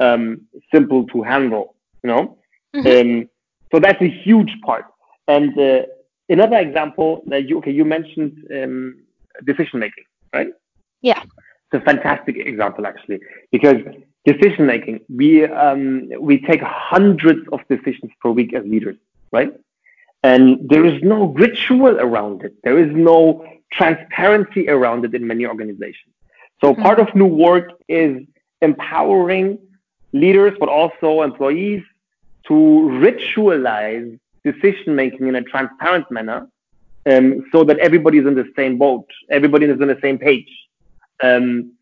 um, 0.00 0.42
simple 0.72 1.06
to 1.08 1.22
handle, 1.22 1.74
you 2.02 2.08
know? 2.08 2.38
Mm-hmm. 2.74 3.22
Um, 3.22 3.28
so 3.72 3.80
that's 3.80 4.00
a 4.02 4.08
huge 4.08 4.52
part. 4.64 4.84
And 5.26 5.58
uh, 5.58 5.82
another 6.28 6.58
example 6.58 7.22
that 7.26 7.48
you 7.48 7.58
okay 7.58 7.70
you 7.70 7.84
mentioned 7.84 8.32
um, 8.54 8.98
decision 9.44 9.80
making 9.80 10.04
right? 10.32 10.48
Yeah. 11.02 11.22
It's 11.22 11.82
a 11.82 11.84
fantastic 11.84 12.36
example 12.36 12.86
actually 12.86 13.20
because 13.50 13.76
decision 14.24 14.66
making 14.66 15.00
we 15.08 15.44
um, 15.44 16.08
we 16.20 16.40
take 16.40 16.62
hundreds 16.62 17.46
of 17.52 17.60
decisions 17.68 18.12
per 18.20 18.30
week 18.30 18.54
as 18.54 18.64
leaders 18.64 18.96
right? 19.32 19.52
And 20.22 20.68
there 20.68 20.84
is 20.84 21.00
no 21.02 21.26
ritual 21.26 22.00
around 22.00 22.42
it. 22.42 22.54
There 22.64 22.78
is 22.78 22.90
no 22.94 23.46
transparency 23.72 24.68
around 24.68 25.04
it 25.04 25.14
in 25.14 25.26
many 25.26 25.46
organizations. 25.46 26.14
So 26.60 26.72
mm-hmm. 26.72 26.82
part 26.82 26.98
of 27.00 27.14
new 27.14 27.26
work 27.26 27.72
is 27.88 28.22
empowering 28.62 29.58
leaders 30.12 30.54
but 30.58 30.68
also 30.68 31.22
employees 31.22 31.82
to 32.48 32.54
ritualize 32.54 34.18
decision 34.50 34.94
making 34.94 35.26
in 35.30 35.34
a 35.36 35.42
transparent 35.42 36.10
manner 36.10 36.40
um, 37.10 37.26
so 37.52 37.64
that 37.64 37.78
everybody 37.78 38.18
is 38.18 38.26
in 38.26 38.34
the 38.34 38.48
same 38.56 38.78
boat, 38.78 39.06
everybody 39.30 39.66
is 39.66 39.80
on 39.80 39.88
the 39.88 39.98
same 40.02 40.18
page. 40.18 40.50
Um, 41.22 41.72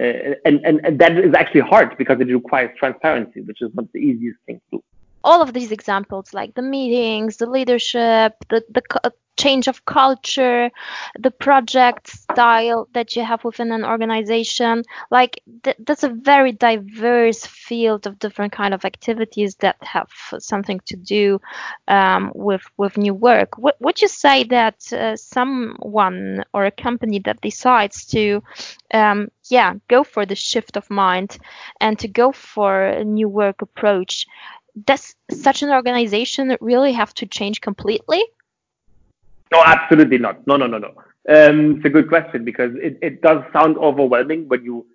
uh, 0.00 0.34
and, 0.46 0.56
and, 0.64 0.80
and 0.84 0.98
that 0.98 1.12
is 1.18 1.34
actually 1.34 1.60
hard 1.60 1.96
because 1.98 2.18
it 2.20 2.28
requires 2.40 2.70
transparency, 2.78 3.40
which 3.42 3.60
is 3.60 3.70
not 3.74 3.86
the 3.92 4.00
easiest 4.00 4.38
thing 4.46 4.60
to 4.70 4.78
do 4.78 4.82
all 5.24 5.42
of 5.42 5.52
these 5.52 5.72
examples 5.72 6.32
like 6.32 6.54
the 6.54 6.62
meetings 6.62 7.36
the 7.36 7.46
leadership 7.46 8.34
the, 8.48 8.62
the 8.70 8.82
change 9.36 9.68
of 9.68 9.84
culture, 9.86 10.70
the 11.18 11.30
project 11.30 12.08
style 12.08 12.88
that 12.92 13.16
you 13.16 13.24
have 13.24 13.42
within 13.42 13.72
an 13.72 13.84
organization. 13.84 14.82
Like 15.10 15.40
th- 15.62 15.76
that's 15.86 16.02
a 16.02 16.10
very 16.10 16.52
diverse 16.52 17.46
field 17.46 18.06
of 18.06 18.18
different 18.18 18.52
kind 18.52 18.74
of 18.74 18.84
activities 18.84 19.54
that 19.56 19.76
have 19.80 20.10
something 20.38 20.80
to 20.86 20.96
do 20.96 21.40
um, 21.88 22.32
with 22.34 22.62
with 22.76 22.96
new 22.98 23.14
work. 23.14 23.52
W- 23.52 23.76
would 23.80 24.00
you 24.02 24.08
say 24.08 24.44
that 24.44 24.92
uh, 24.92 25.16
someone 25.16 26.44
or 26.52 26.66
a 26.66 26.70
company 26.70 27.20
that 27.20 27.40
decides 27.40 28.04
to 28.06 28.42
um, 28.92 29.28
yeah 29.48 29.74
go 29.88 30.04
for 30.04 30.26
the 30.26 30.34
shift 30.34 30.76
of 30.76 30.90
mind 30.90 31.38
and 31.80 31.98
to 31.98 32.08
go 32.08 32.32
for 32.32 32.84
a 32.86 33.04
new 33.04 33.28
work 33.28 33.62
approach 33.62 34.26
does 34.84 35.14
such 35.30 35.62
an 35.62 35.70
organization 35.70 36.56
really 36.60 36.92
have 36.92 37.12
to 37.14 37.26
change 37.26 37.60
completely 37.60 38.22
no, 39.52 39.62
absolutely 39.64 40.18
not. 40.18 40.46
No, 40.46 40.56
no, 40.56 40.66
no, 40.66 40.78
no. 40.78 40.88
Um, 41.28 41.76
it's 41.76 41.84
a 41.84 41.90
good 41.90 42.08
question 42.08 42.44
because 42.44 42.72
it, 42.76 42.98
it 43.02 43.20
does 43.20 43.42
sound 43.52 43.76
overwhelming 43.78 44.48
when 44.48 44.64
you 44.64 44.86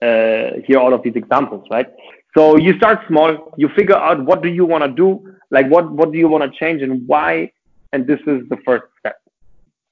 uh, 0.00 0.60
hear 0.66 0.78
all 0.78 0.94
of 0.94 1.02
these 1.02 1.16
examples, 1.16 1.66
right? 1.70 1.88
So 2.36 2.56
you 2.56 2.76
start 2.76 3.00
small, 3.08 3.54
you 3.56 3.68
figure 3.70 3.96
out 3.96 4.24
what 4.24 4.42
do 4.42 4.48
you 4.48 4.64
want 4.64 4.84
to 4.84 4.90
do, 4.90 5.36
like 5.50 5.68
what, 5.68 5.90
what 5.90 6.12
do 6.12 6.18
you 6.18 6.28
want 6.28 6.44
to 6.44 6.58
change 6.58 6.82
and 6.82 7.06
why, 7.06 7.52
and 7.92 8.06
this 8.06 8.20
is 8.26 8.48
the 8.48 8.56
first 8.64 8.84
step. 8.98 9.16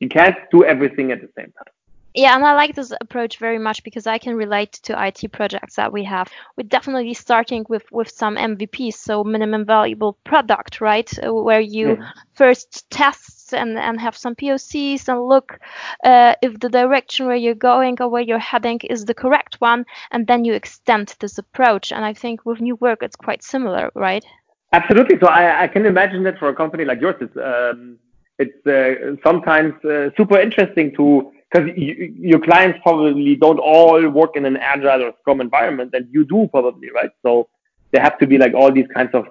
You 0.01 0.09
can't 0.09 0.37
do 0.51 0.65
everything 0.65 1.13
at 1.13 1.21
the 1.21 1.29
same 1.37 1.53
time. 1.53 1.73
Yeah, 2.15 2.35
and 2.35 2.45
I 2.45 2.55
like 2.55 2.75
this 2.75 2.93
approach 3.01 3.39
very 3.39 3.59
much 3.59 3.83
because 3.85 4.07
I 4.07 4.19
can 4.19 4.35
relate 4.35 4.73
to 4.85 5.07
IT 5.07 5.33
projects 5.33 5.77
that 5.77 5.93
we 5.93 6.05
have. 6.05 6.31
We're 6.57 6.69
definitely 6.69 7.15
starting 7.15 7.65
with 7.69 7.91
with 7.91 8.11
some 8.11 8.37
MVPs, 8.37 8.95
so 8.95 9.25
minimum 9.25 9.65
valuable 9.65 10.19
product, 10.25 10.81
right? 10.81 11.11
Where 11.23 11.61
you 11.61 11.97
mm. 11.97 12.13
first 12.35 12.91
test 12.91 13.55
and, 13.55 13.79
and 13.79 14.01
have 14.01 14.17
some 14.17 14.35
POCs 14.35 15.09
and 15.09 15.27
look 15.27 15.59
uh, 16.05 16.35
if 16.43 16.61
the 16.61 16.69
direction 16.69 17.27
where 17.27 17.37
you're 17.37 17.55
going 17.55 17.97
or 18.01 18.09
where 18.09 18.23
you're 18.23 18.39
heading 18.39 18.81
is 18.91 19.05
the 19.05 19.15
correct 19.15 19.57
one, 19.61 19.87
and 20.11 20.27
then 20.27 20.45
you 20.45 20.53
extend 20.53 21.15
this 21.21 21.39
approach. 21.39 21.93
And 21.93 22.05
I 22.05 22.13
think 22.13 22.45
with 22.45 22.61
new 22.61 22.77
work, 22.77 23.03
it's 23.03 23.17
quite 23.17 23.43
similar, 23.43 23.91
right? 23.95 24.25
Absolutely. 24.73 25.19
So 25.19 25.29
I, 25.29 25.65
I 25.65 25.69
can 25.69 25.87
imagine 25.87 26.23
that 26.25 26.39
for 26.39 26.49
a 26.49 26.55
company 26.55 26.85
like 26.85 27.01
yours, 27.01 27.17
it's, 27.21 27.37
um, 27.37 27.99
it's 28.39 28.67
uh, 28.67 29.17
sometimes 29.23 29.75
uh, 29.85 30.11
super 30.17 30.39
interesting 30.39 30.95
to 30.97 31.31
because 31.53 31.69
your 31.77 32.41
clients 32.41 32.79
probably 32.83 33.37
don't 33.37 33.59
all 33.59 34.09
work 34.09 34.37
in 34.37 34.45
an 34.45 34.57
agile 34.57 35.03
or 35.03 35.13
scrum 35.21 35.41
environment 35.41 35.91
and 35.93 36.09
you 36.11 36.25
do 36.25 36.49
probably 36.51 36.91
right 36.91 37.11
so 37.23 37.49
there 37.91 38.03
have 38.03 38.19
to 38.19 38.27
be 38.27 38.39
like 38.39 38.55
all 38.55 38.73
these 38.73 38.87
kinds 38.95 39.11
of 39.13 39.27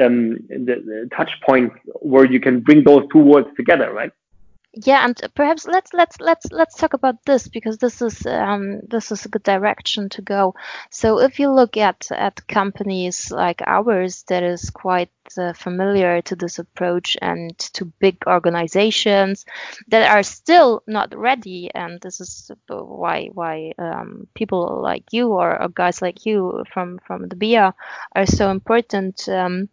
um, 0.00 0.36
the, 0.48 0.74
the 0.86 1.08
touch 1.14 1.30
points 1.42 1.74
where 2.00 2.24
you 2.24 2.40
can 2.40 2.60
bring 2.60 2.84
those 2.84 3.04
two 3.12 3.18
worlds 3.18 3.48
together, 3.56 3.92
right? 3.92 4.12
Yeah 4.74 5.04
and 5.04 5.20
perhaps 5.34 5.66
let's 5.66 5.92
let's 5.94 6.20
let's 6.20 6.52
let's 6.52 6.76
talk 6.76 6.92
about 6.92 7.24
this 7.24 7.48
because 7.48 7.78
this 7.78 8.02
is 8.02 8.26
um, 8.26 8.80
this 8.88 9.10
is 9.10 9.24
a 9.24 9.28
good 9.28 9.42
direction 9.42 10.08
to 10.10 10.22
go. 10.22 10.54
So 10.90 11.20
if 11.20 11.40
you 11.40 11.50
look 11.50 11.76
at 11.76 12.08
at 12.10 12.46
companies 12.46 13.30
like 13.30 13.62
ours 13.66 14.24
that 14.28 14.42
is 14.42 14.70
quite 14.70 15.10
uh, 15.38 15.54
familiar 15.54 16.20
to 16.22 16.36
this 16.36 16.58
approach 16.58 17.16
and 17.22 17.58
to 17.58 17.86
big 17.86 18.18
organizations 18.26 19.46
that 19.88 20.10
are 20.10 20.22
still 20.22 20.82
not 20.86 21.16
ready 21.16 21.70
and 21.74 22.00
this 22.00 22.20
is 22.20 22.50
why 22.68 23.30
why 23.32 23.72
um, 23.78 24.26
people 24.34 24.80
like 24.82 25.04
you 25.12 25.28
or, 25.28 25.60
or, 25.62 25.68
guys 25.68 26.02
like 26.02 26.26
you 26.26 26.64
from 26.72 26.98
from 27.06 27.28
the 27.28 27.36
BIA 27.36 27.74
are 28.14 28.26
so 28.26 28.50
important 28.50 29.28
um, 29.28 29.68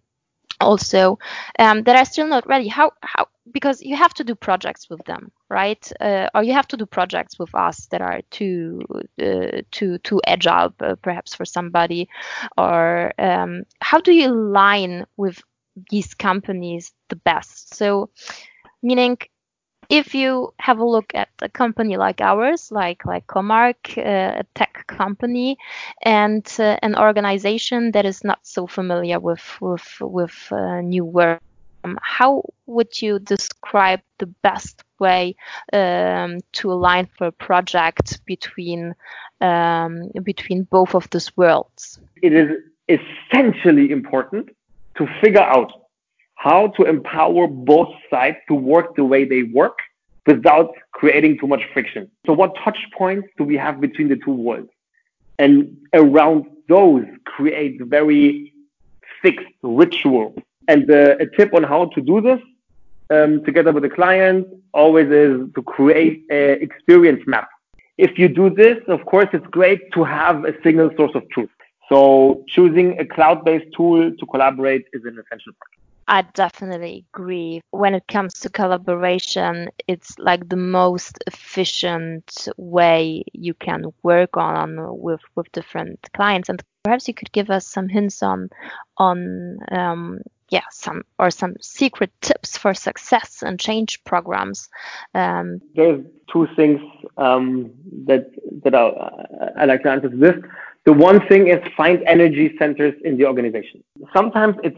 also 0.62 1.20
um, 1.60 1.84
that 1.84 1.96
are 1.96 2.06
still 2.06 2.28
not 2.28 2.48
ready. 2.48 2.68
How 2.68 2.92
how 3.02 3.28
because 3.52 3.82
you 3.82 3.96
have 3.96 4.14
to 4.14 4.24
do 4.24 4.36
projects 4.36 4.90
with 4.90 5.04
them 5.06 5.32
right? 5.50 5.92
Uh, 6.00 6.28
or 6.34 6.44
you 6.44 6.54
have 6.54 6.68
to 6.68 6.78
do 6.78 6.86
projects 6.86 7.38
with 7.40 7.54
us 7.56 7.88
that 7.88 8.02
are 8.02 8.22
too 8.32 8.82
uh, 9.22 9.62
too 9.72 9.98
too 10.00 10.22
agile 10.25 10.74
uh, 10.80 10.96
perhaps 11.02 11.36
for 11.36 11.46
somebody. 11.46 12.10
Or 12.58 13.14
um, 13.20 13.64
how 13.82 14.00
do 14.00 14.12
you 14.14 14.30
align 14.30 15.06
with 15.18 15.42
these 15.90 16.14
companies 16.14 16.94
the 17.10 17.16
best? 17.16 17.75
So 17.75 18.10
meaning 18.82 19.18
if 19.90 20.16
you 20.16 20.52
have 20.60 20.80
a 20.80 20.86
look 20.86 21.14
at 21.14 21.30
a 21.42 21.50
company 21.50 21.96
like 21.98 22.22
ours, 22.22 22.72
like 22.72 23.06
like 23.06 23.28
Comarch, 23.28 23.98
uh, 23.98 24.40
a 24.40 24.44
tech 24.56 24.86
company, 24.88 25.58
and 26.02 26.46
uh, 26.60 26.78
an 26.82 26.96
organization 26.96 27.92
that 27.92 28.06
is 28.06 28.24
not 28.24 28.40
so 28.42 28.66
familiar 28.66 29.20
with 29.20 29.46
with 29.62 29.88
with 30.02 30.48
uh, 30.52 30.82
new 30.82 31.06
work, 31.06 31.42
um, 31.86 32.00
how 32.01 32.44
would 32.65 33.01
you 33.01 33.20
describe 33.20 34.01
the 34.18 34.25
best 34.25 34.84
way 35.00 35.36
um, 35.74 36.39
to 36.54 36.72
align 36.72 37.08
for 37.18 37.27
a 37.27 37.32
project 37.32 38.25
between 38.25 38.96
um, 39.42 40.10
between 40.24 40.63
both 40.63 40.96
of 40.96 41.10
these 41.12 41.36
worlds? 41.38 42.00
It 42.22 42.34
is 42.34 42.50
essentially 42.89 43.92
important 43.92 44.50
to 44.98 45.08
figure 45.22 45.42
out 45.42 45.72
how 46.36 46.68
to 46.77 46.84
empower 46.84 47.48
both 47.48 47.89
sides 48.10 48.38
to 48.48 48.56
work 48.56 48.96
the 48.96 49.04
way 49.04 49.25
they 49.25 49.44
work 49.44 49.80
without 50.27 50.72
creating 50.92 51.38
too 51.39 51.48
much 51.48 51.63
friction. 51.74 52.10
So 52.25 52.34
what 52.34 52.56
touch 52.63 52.80
points 52.98 53.27
do 53.38 53.44
we 53.44 53.58
have 53.58 53.80
between 53.80 54.10
the 54.10 54.15
two 54.18 54.32
worlds? 54.32 54.70
And 55.38 55.77
around 55.94 56.46
those 56.68 57.06
create 57.25 57.82
very 57.82 58.54
fixed 59.22 59.54
rituals. 59.62 60.38
And 60.67 60.89
uh, 60.89 61.15
a 61.19 61.27
tip 61.38 61.53
on 61.53 61.63
how 61.63 61.86
to 61.95 62.01
do 62.01 62.22
this 62.22 62.39
um, 63.10 63.43
together 63.45 63.72
with 63.72 63.84
the 63.84 63.89
client 63.89 64.48
always 64.74 65.07
is 65.10 65.48
to 65.55 65.62
create 65.62 66.25
an 66.29 66.62
experience 66.62 67.22
map. 67.27 67.50
If 67.98 68.17
you 68.17 68.27
do 68.27 68.50
this, 68.50 68.77
of 68.88 69.05
course, 69.05 69.29
it's 69.31 69.45
great 69.48 69.81
to 69.93 70.03
have 70.03 70.43
a 70.43 70.53
single 70.63 70.89
source 70.98 71.12
of 71.15 71.24
truth. 71.29 71.50
So 71.88 72.43
choosing 72.48 73.00
a 73.00 73.05
cloud-based 73.05 73.67
tool 73.77 74.12
to 74.19 74.25
collaborate 74.25 74.86
is 74.91 75.03
an 75.05 75.17
essential 75.22 75.53
part. 75.60 75.75
I 76.08 76.22
definitely 76.34 77.06
agree. 77.14 77.62
When 77.72 77.96
it 77.96 78.08
comes 78.08 78.34
to 78.42 78.50
collaboration, 78.50 79.70
it's 79.88 80.18
like 80.20 80.48
the 80.50 80.56
most 80.56 81.24
efficient 81.26 82.48
way 82.58 83.24
you 83.34 83.54
can 83.56 83.86
work 84.04 84.38
on 84.38 85.00
with 85.00 85.22
with 85.36 85.52
different 85.52 86.08
clients. 86.14 86.50
And 86.50 86.62
perhaps 86.84 87.08
you 87.08 87.14
could 87.14 87.32
give 87.32 87.50
us 87.50 87.66
some 87.68 87.90
hints 87.90 88.22
on 88.22 88.50
on 88.98 89.58
um, 89.72 90.20
yeah 90.50 90.68
some 90.72 91.04
or 91.18 91.32
some 91.32 91.56
secret 91.60 92.12
tips 92.22 92.56
for 92.56 92.74
success 92.74 93.42
and 93.42 93.60
change 93.60 94.04
programs. 94.04 94.70
Um, 95.16 95.60
There's 95.76 96.06
two 96.32 96.48
things 96.56 96.82
um, 97.18 97.72
that 98.06 98.30
that 98.64 98.76
I, 98.76 99.62
I 99.62 99.66
like 99.66 99.82
to 99.84 99.90
answer 99.90 100.10
to 100.10 100.18
this. 100.18 100.36
The 100.86 100.94
one 100.94 101.28
thing 101.28 101.48
is 101.48 101.58
find 101.76 102.04
energy 102.06 102.56
centers 102.60 102.94
in 103.04 103.18
the 103.18 103.26
organization. 103.26 103.84
Sometimes 104.14 104.56
it's 104.64 104.78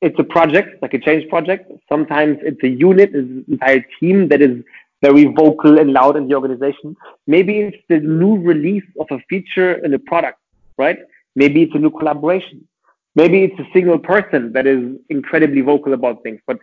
it's 0.00 0.18
a 0.18 0.24
project, 0.24 0.82
like 0.82 0.94
a 0.94 0.98
change 0.98 1.28
project. 1.28 1.70
Sometimes 1.88 2.38
it's 2.42 2.62
a 2.62 2.68
unit, 2.68 3.10
it's 3.14 3.28
an 3.28 3.44
entire 3.48 3.84
team 3.98 4.28
that 4.28 4.42
is 4.42 4.62
very 5.02 5.24
vocal 5.24 5.78
and 5.78 5.92
loud 5.92 6.16
in 6.16 6.28
the 6.28 6.34
organization. 6.34 6.96
Maybe 7.26 7.60
it's 7.60 7.82
the 7.88 8.00
new 8.00 8.38
release 8.38 8.84
of 9.00 9.06
a 9.10 9.18
feature 9.28 9.74
in 9.84 9.94
a 9.94 9.98
product, 9.98 10.38
right? 10.76 10.98
Maybe 11.34 11.62
it's 11.62 11.74
a 11.74 11.78
new 11.78 11.90
collaboration. 11.90 12.66
Maybe 13.14 13.44
it's 13.44 13.58
a 13.58 13.66
single 13.72 13.98
person 13.98 14.52
that 14.52 14.66
is 14.66 14.96
incredibly 15.08 15.62
vocal 15.62 15.94
about 15.94 16.22
things. 16.22 16.40
But 16.46 16.58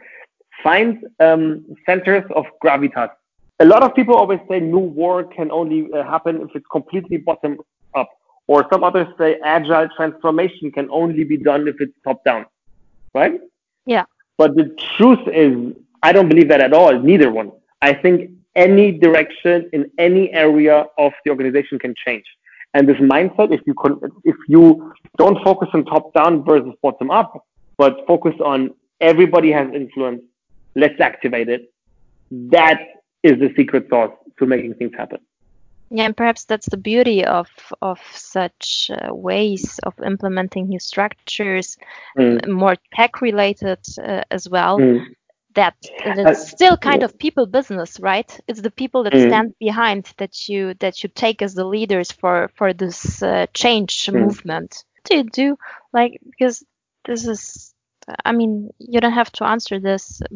find 0.61 1.03
um, 1.19 1.65
centers 1.85 2.23
of 2.35 2.45
gravitas. 2.63 3.09
A 3.59 3.65
lot 3.65 3.83
of 3.83 3.95
people 3.95 4.15
always 4.15 4.39
say 4.49 4.59
new 4.59 4.79
work 4.79 5.33
can 5.33 5.51
only 5.51 5.89
uh, 5.93 6.03
happen 6.03 6.41
if 6.41 6.49
it's 6.55 6.65
completely 6.71 7.17
bottom 7.17 7.57
up. 7.95 8.09
Or 8.47 8.67
some 8.71 8.83
others 8.83 9.07
say 9.17 9.39
agile 9.43 9.87
transformation 9.95 10.71
can 10.71 10.89
only 10.91 11.23
be 11.23 11.37
done 11.37 11.67
if 11.67 11.75
it's 11.79 11.93
top 12.03 12.23
down 12.23 12.45
right? 13.13 13.39
Yeah. 13.85 14.05
But 14.37 14.55
the 14.55 14.75
truth 14.97 15.27
is, 15.27 15.73
I 16.01 16.11
don't 16.11 16.29
believe 16.29 16.49
that 16.49 16.61
at 16.61 16.73
all. 16.73 16.99
Neither 16.99 17.31
one. 17.31 17.51
I 17.81 17.93
think 17.93 18.31
any 18.55 18.91
direction 18.91 19.69
in 19.73 19.89
any 19.97 20.31
area 20.31 20.85
of 20.97 21.11
the 21.23 21.31
organization 21.31 21.79
can 21.79 21.93
change. 22.05 22.25
And 22.73 22.87
this 22.87 22.97
mindset, 22.97 23.53
if 23.53 23.61
you 23.67 23.75
if 24.23 24.35
you 24.47 24.93
don't 25.17 25.43
focus 25.43 25.69
on 25.73 25.85
top 25.85 26.13
down 26.13 26.43
versus 26.43 26.73
bottom 26.81 27.11
up, 27.11 27.45
but 27.77 27.97
focus 28.07 28.33
on 28.43 28.71
everybody 28.99 29.51
has 29.51 29.67
influence, 29.73 30.21
let's 30.75 30.99
activate 30.99 31.49
it. 31.49 31.71
That 32.31 32.79
is 33.21 33.33
the 33.39 33.53
secret 33.55 33.87
sauce 33.89 34.11
to 34.39 34.45
making 34.47 34.73
things 34.75 34.91
happen. 34.97 35.19
Yeah, 35.95 36.05
and 36.05 36.17
perhaps 36.17 36.45
that's 36.45 36.67
the 36.69 36.77
beauty 36.77 37.23
of 37.23 37.47
of 37.83 37.99
such 38.13 38.89
uh, 38.89 39.13
ways 39.13 39.79
of 39.83 39.93
implementing 40.03 40.69
new 40.69 40.79
structures, 40.79 41.77
mm. 42.17 42.47
more 42.47 42.77
tech 42.95 43.21
related 43.21 43.77
uh, 44.03 44.23
as 44.31 44.49
well. 44.49 44.79
Mm. 44.79 45.05
that 45.53 45.75
it's 46.03 46.49
still 46.49 46.75
kind 46.75 47.03
of 47.03 47.19
people 47.19 47.45
business 47.45 47.99
right 47.99 48.39
it's 48.47 48.61
the 48.61 48.71
people 48.71 49.03
that 49.03 49.13
mm. 49.13 49.27
stand 49.27 49.53
behind 49.59 50.11
that 50.17 50.49
you 50.49 50.73
that 50.79 51.03
you 51.03 51.09
take 51.13 51.43
as 51.43 51.53
the 51.53 51.63
leaders 51.63 52.11
for 52.11 52.49
for 52.55 52.73
this 52.73 53.21
uh, 53.21 53.45
change 53.53 54.07
mm. 54.07 54.13
movement 54.19 54.83
what 54.93 55.03
do 55.03 55.17
you 55.17 55.23
do 55.23 55.57
like 55.93 56.19
because 56.25 56.65
this 57.05 57.27
is 57.27 57.75
i 58.25 58.31
mean 58.31 58.71
you 58.79 58.99
don't 58.99 59.19
have 59.21 59.31
to 59.31 59.43
answer 59.45 59.79
this 59.79 60.23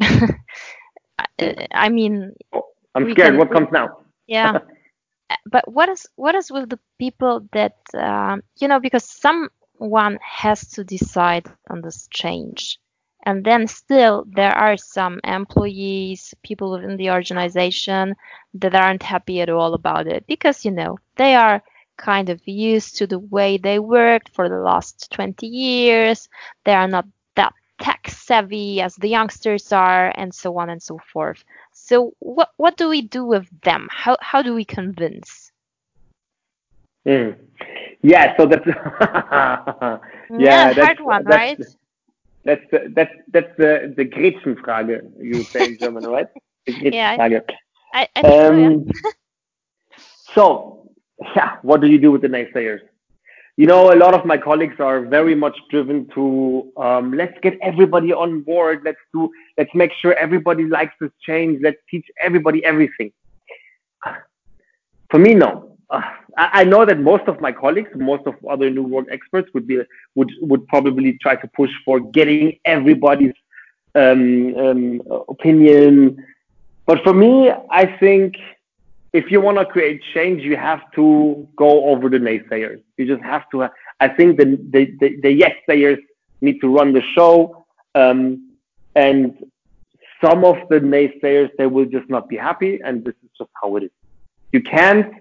i 1.72 1.88
mean 1.88 2.32
oh, 2.52 2.62
i'm 2.94 3.10
scared 3.10 3.30
can, 3.30 3.38
what 3.38 3.50
comes 3.50 3.66
now 3.72 3.98
yeah 4.28 4.60
but 5.50 5.70
what 5.70 5.88
is 5.88 6.06
what 6.16 6.34
is 6.34 6.50
with 6.50 6.68
the 6.70 6.78
people 6.98 7.46
that 7.52 7.76
um, 7.94 8.42
you 8.56 8.68
know 8.68 8.80
because 8.80 9.04
someone 9.04 10.18
has 10.22 10.68
to 10.70 10.84
decide 10.84 11.46
on 11.70 11.80
this 11.82 12.08
change. 12.08 12.78
And 13.26 13.44
then 13.44 13.66
still 13.66 14.24
there 14.28 14.52
are 14.52 14.76
some 14.76 15.20
employees 15.24 16.34
people 16.42 16.70
within 16.70 16.96
the 16.96 17.10
organization 17.10 18.14
that 18.54 18.74
aren't 18.74 19.02
happy 19.02 19.40
at 19.40 19.50
all 19.50 19.74
about 19.74 20.06
it 20.06 20.24
because 20.26 20.64
you 20.64 20.70
know 20.70 20.98
they 21.16 21.34
are 21.34 21.62
kind 21.96 22.30
of 22.30 22.40
used 22.46 22.96
to 22.96 23.06
the 23.06 23.18
way 23.18 23.58
they 23.58 23.78
worked 23.78 24.28
for 24.30 24.48
the 24.48 24.60
last 24.60 25.10
20 25.12 25.46
years. 25.46 26.28
They 26.64 26.72
are 26.74 26.88
not 26.88 27.06
that 27.34 27.52
tech 27.80 28.08
savvy 28.08 28.80
as 28.80 28.94
the 28.96 29.08
youngsters 29.08 29.72
are 29.72 30.12
and 30.16 30.32
so 30.32 30.56
on 30.58 30.70
and 30.70 30.82
so 30.82 30.98
forth 31.12 31.44
so 31.88 32.12
what 32.18 32.50
what 32.56 32.76
do 32.76 32.88
we 32.88 33.00
do 33.00 33.24
with 33.24 33.48
them 33.62 33.88
how 33.90 34.16
how 34.20 34.42
do 34.42 34.54
we 34.54 34.64
convince 34.64 35.50
mm. 37.06 37.34
yeah 38.02 38.36
so 38.36 38.46
that's 38.46 38.66
yeah, 38.66 39.98
yeah 40.38 40.72
that's, 40.72 40.86
hard 40.86 41.00
one 41.00 41.24
that's, 41.24 41.36
right 41.36 41.60
that's 42.44 42.64
the, 42.70 42.92
that's 42.94 43.14
that's 43.28 43.56
the 43.58 43.92
the 43.96 44.04
Gretchenfrage 44.04 44.88
you 45.22 45.42
say 45.42 45.66
in 45.66 45.78
German, 45.78 46.04
right? 46.04 46.28
The 46.66 46.72
Gretchenfrage. 46.72 46.92
Yeah, 46.94 47.40
I, 47.94 48.08
I 48.16 48.22
think 48.22 48.26
um, 48.26 48.90
so, 50.34 50.34
yeah. 50.34 50.34
so 50.34 50.90
yeah, 51.36 51.56
what 51.62 51.80
do 51.80 51.88
you 51.88 51.98
do 51.98 52.10
with 52.12 52.22
the 52.22 52.28
naysayers? 52.28 52.80
You 53.58 53.66
know, 53.66 53.92
a 53.92 53.98
lot 53.98 54.14
of 54.14 54.24
my 54.24 54.38
colleagues 54.38 54.76
are 54.78 55.00
very 55.00 55.34
much 55.34 55.58
driven 55.68 56.06
to 56.14 56.72
um, 56.76 57.12
let's 57.12 57.36
get 57.42 57.58
everybody 57.60 58.12
on 58.12 58.42
board. 58.42 58.82
Let's 58.84 59.00
do. 59.12 59.32
Let's 59.58 59.74
make 59.74 59.92
sure 59.94 60.14
everybody 60.14 60.62
likes 60.66 60.94
this 61.00 61.10
change. 61.20 61.58
Let's 61.60 61.78
teach 61.90 62.06
everybody 62.20 62.64
everything. 62.64 63.10
For 65.10 65.18
me, 65.18 65.34
no. 65.34 65.76
Uh, 65.90 66.02
I, 66.36 66.60
I 66.60 66.64
know 66.64 66.84
that 66.86 67.00
most 67.00 67.26
of 67.26 67.40
my 67.40 67.50
colleagues, 67.50 67.90
most 67.96 68.28
of 68.28 68.36
other 68.48 68.70
new 68.70 68.84
work 68.84 69.06
experts 69.10 69.50
would 69.54 69.66
be 69.66 69.80
would 70.14 70.30
would 70.40 70.64
probably 70.68 71.18
try 71.20 71.34
to 71.34 71.48
push 71.48 71.72
for 71.84 71.98
getting 71.98 72.60
everybody's 72.64 73.34
um, 73.96 74.54
um, 74.54 75.02
opinion. 75.28 76.24
But 76.86 77.02
for 77.02 77.12
me, 77.12 77.50
I 77.70 77.86
think 77.98 78.36
if 79.12 79.30
you 79.30 79.40
want 79.40 79.58
to 79.58 79.64
create 79.64 80.02
change, 80.14 80.42
you 80.42 80.56
have 80.56 80.90
to 80.92 81.48
go 81.56 81.86
over 81.86 82.08
the 82.08 82.18
naysayers. 82.18 82.82
You 82.96 83.06
just 83.06 83.22
have 83.22 83.48
to. 83.50 83.68
I 84.00 84.08
think 84.08 84.38
the 84.38 84.44
the, 84.70 84.94
the, 85.00 85.20
the 85.22 85.30
yes 85.30 85.52
sayers 85.68 85.98
need 86.40 86.60
to 86.60 86.68
run 86.68 86.92
the 86.92 87.02
show, 87.14 87.64
um, 87.94 88.52
and 88.94 89.36
some 90.22 90.44
of 90.44 90.56
the 90.68 90.80
naysayers 90.80 91.50
they 91.58 91.66
will 91.66 91.86
just 91.86 92.08
not 92.10 92.28
be 92.28 92.36
happy, 92.36 92.80
and 92.84 93.04
this 93.04 93.14
is 93.24 93.30
just 93.38 93.50
how 93.60 93.76
it 93.76 93.84
is. 93.84 93.90
You 94.52 94.62
can't 94.62 95.12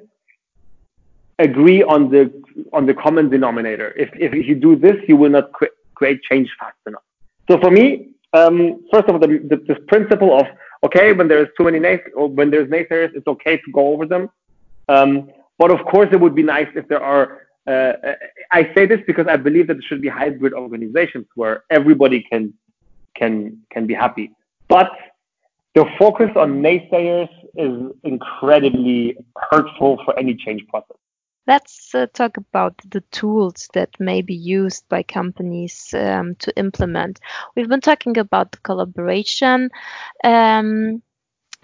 agree 1.39 1.84
on 1.84 2.10
the 2.10 2.32
on 2.74 2.86
the 2.86 2.94
common 2.94 3.29
denominator. 3.29 3.94
If 3.96 4.10
if 4.13 4.34
you 4.34 4.56
do 4.56 4.75
this, 4.75 4.98
you 5.08 5.15
will 5.15 5.29
not 5.29 5.51
cre- 5.53 5.75
create 5.96 6.22
change 6.24 6.50
fast 6.60 6.77
enough. 6.86 7.03
So 7.50 7.60
for 7.60 7.72
me, 7.72 8.10
um, 8.38 8.56
first 8.91 9.08
of 9.08 9.15
all, 9.15 9.20
the, 9.20 9.39
the, 9.51 9.58
the 9.70 9.75
principle 9.91 10.32
of 10.39 10.46
okay, 10.86 11.13
when 11.13 11.27
there's 11.27 11.50
too 11.58 11.65
many 11.70 11.79
nays 11.79 12.00
or 12.15 12.27
when 12.27 12.50
there's 12.51 12.70
naysayers, 12.70 13.12
it's 13.17 13.27
okay 13.27 13.58
to 13.58 13.72
go 13.72 13.94
over 13.94 14.06
them. 14.06 14.29
Um, 14.89 15.29
but 15.58 15.72
of 15.72 15.79
course, 15.86 16.10
it 16.12 16.20
would 16.20 16.36
be 16.36 16.44
nice 16.44 16.67
if 16.75 16.88
there 16.88 17.03
are. 17.03 17.25
Uh, 17.65 17.94
I 18.51 18.72
say 18.74 18.86
this 18.86 19.01
because 19.06 19.27
I 19.27 19.36
believe 19.36 19.67
that 19.67 19.74
there 19.75 19.88
should 19.89 20.01
be 20.01 20.08
hybrid 20.08 20.53
organizations 20.53 21.25
where 21.36 21.63
everybody 21.70 22.20
can 22.29 22.53
can 23.15 23.60
can 23.74 23.88
be 23.88 23.94
happy. 23.94 24.32
But 24.67 24.91
the 25.75 25.86
focus 26.00 26.32
on 26.36 26.62
naysayers 26.67 27.29
is 27.56 27.91
incredibly 28.04 29.17
hurtful 29.50 30.00
for 30.06 30.17
any 30.17 30.34
change 30.36 30.65
process 30.69 30.97
let's 31.47 31.95
uh, 31.95 32.07
talk 32.13 32.38
about 32.38 32.75
the 32.89 33.01
tools 33.12 33.69
that 33.73 33.89
may 33.99 34.21
be 34.21 34.36
used 34.36 34.88
by 34.89 35.01
companies 35.01 35.93
um, 35.93 36.36
to 36.36 36.55
implement. 36.57 37.19
We've 37.55 37.69
been 37.69 37.81
talking 37.81 38.17
about 38.17 38.51
the 38.51 38.57
collaboration. 38.60 39.69
Um, 40.23 41.01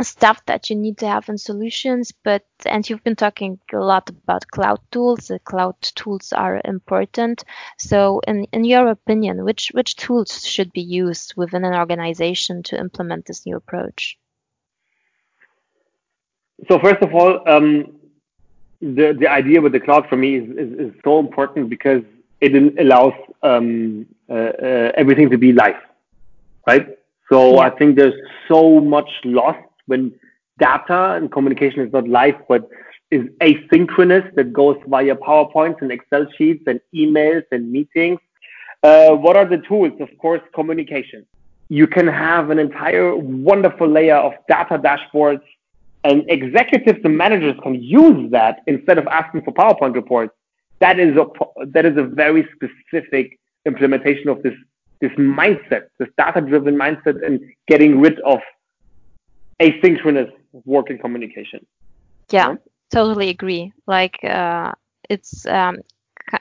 stuff 0.01 0.43
that 0.47 0.69
you 0.69 0.75
need 0.75 0.97
to 0.97 1.07
have 1.07 1.29
in 1.29 1.37
solutions 1.37 2.11
but 2.23 2.43
and 2.65 2.89
you've 2.89 3.03
been 3.03 3.15
talking 3.15 3.59
a 3.71 3.77
lot 3.77 4.09
about 4.09 4.45
cloud 4.47 4.79
tools 4.91 5.27
the 5.27 5.37
cloud 5.39 5.75
tools 5.81 6.33
are 6.33 6.59
important 6.65 7.43
so 7.77 8.19
in 8.27 8.45
in 8.51 8.65
your 8.65 8.87
opinion 8.87 9.45
which 9.45 9.69
which 9.73 9.95
tools 9.95 10.45
should 10.45 10.73
be 10.73 10.81
used 10.81 11.35
within 11.37 11.63
an 11.63 11.75
organization 11.75 12.63
to 12.63 12.77
implement 12.77 13.25
this 13.27 13.45
new 13.45 13.55
approach 13.55 14.17
so 16.67 16.79
first 16.79 17.01
of 17.03 17.13
all 17.13 17.47
um, 17.47 17.85
the 18.83 19.15
the 19.17 19.27
idea 19.27 19.61
with 19.61 19.71
the 19.71 19.79
cloud 19.79 20.07
for 20.09 20.17
me 20.17 20.35
is 20.35 20.49
is, 20.63 20.79
is 20.85 20.93
so 21.03 21.19
important 21.19 21.69
because 21.69 22.03
it 22.41 22.53
allows 22.77 23.13
um, 23.41 24.05
uh, 24.29 24.33
uh, 24.33 24.91
everything 24.95 25.29
to 25.29 25.37
be 25.37 25.53
live, 25.53 25.81
right? 26.67 26.97
So 27.31 27.53
yeah. 27.53 27.67
I 27.67 27.69
think 27.69 27.95
there's 27.95 28.19
so 28.49 28.81
much 28.81 29.09
lost 29.23 29.65
when 29.85 30.13
data 30.59 31.13
and 31.13 31.31
communication 31.31 31.79
is 31.81 31.93
not 31.93 32.07
live, 32.07 32.35
but 32.49 32.69
is 33.11 33.23
asynchronous 33.39 34.25
that 34.35 34.51
goes 34.51 34.77
via 34.87 35.15
PowerPoints 35.15 35.81
and 35.81 35.91
Excel 35.91 36.27
sheets 36.37 36.63
and 36.67 36.81
emails 36.93 37.43
and 37.51 37.71
meetings. 37.71 38.19
Uh, 38.83 39.11
what 39.11 39.37
are 39.37 39.45
the 39.45 39.59
tools? 39.59 39.93
Of 40.01 40.09
course, 40.17 40.41
communication. 40.53 41.25
You 41.69 41.87
can 41.87 42.07
have 42.07 42.49
an 42.49 42.59
entire 42.59 43.15
wonderful 43.15 43.87
layer 43.87 44.17
of 44.17 44.33
data 44.49 44.77
dashboards 44.77 45.41
and 46.03 46.23
executives 46.29 46.99
and 47.03 47.17
managers 47.17 47.55
can 47.63 47.75
use 47.81 48.31
that 48.31 48.59
instead 48.67 48.97
of 48.97 49.07
asking 49.07 49.43
for 49.43 49.53
PowerPoint 49.53 49.95
reports. 49.95 50.33
That 50.79 50.99
is 50.99 51.15
a 51.15 51.25
that 51.67 51.85
is 51.85 51.97
a 51.97 52.03
very 52.03 52.47
specific 52.55 53.39
implementation 53.65 54.27
of 54.27 54.43
this 54.43 54.53
this 54.99 55.11
mindset, 55.11 55.87
this 55.99 56.09
data-driven 56.17 56.75
mindset, 56.75 57.25
and 57.25 57.39
getting 57.67 57.99
rid 57.99 58.19
of 58.21 58.39
asynchronous 59.61 60.31
work 60.65 60.89
and 60.89 60.99
communication. 60.99 61.65
Yeah, 62.29 62.49
yeah? 62.49 62.55
totally 62.89 63.29
agree. 63.29 63.71
Like 63.87 64.23
uh, 64.23 64.73
it's 65.09 65.45
um, 65.45 65.79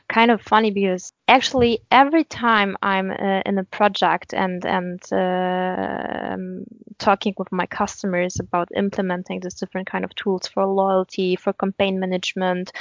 kind 0.09 0.31
of 0.31 0.41
funny 0.43 0.71
because 0.71 1.13
actually 1.29 1.81
every 1.91 2.25
time 2.25 2.77
I'm 2.83 3.11
uh, 3.11 3.43
in 3.47 3.59
a 3.59 3.65
project 3.65 4.35
and 4.35 4.65
and 4.65 5.01
uh, 5.13 6.33
um, 6.33 6.65
talking 6.99 7.35
with 7.37 7.51
my 7.51 7.67
customers 7.67 8.39
about 8.39 8.69
implementing 8.77 9.41
these 9.41 9.55
different 9.55 9.91
kind 9.91 10.05
of 10.05 10.15
tools 10.15 10.47
for 10.47 10.67
loyalty, 10.67 11.37
for 11.37 11.53
campaign 11.53 11.99
management, 11.99 12.73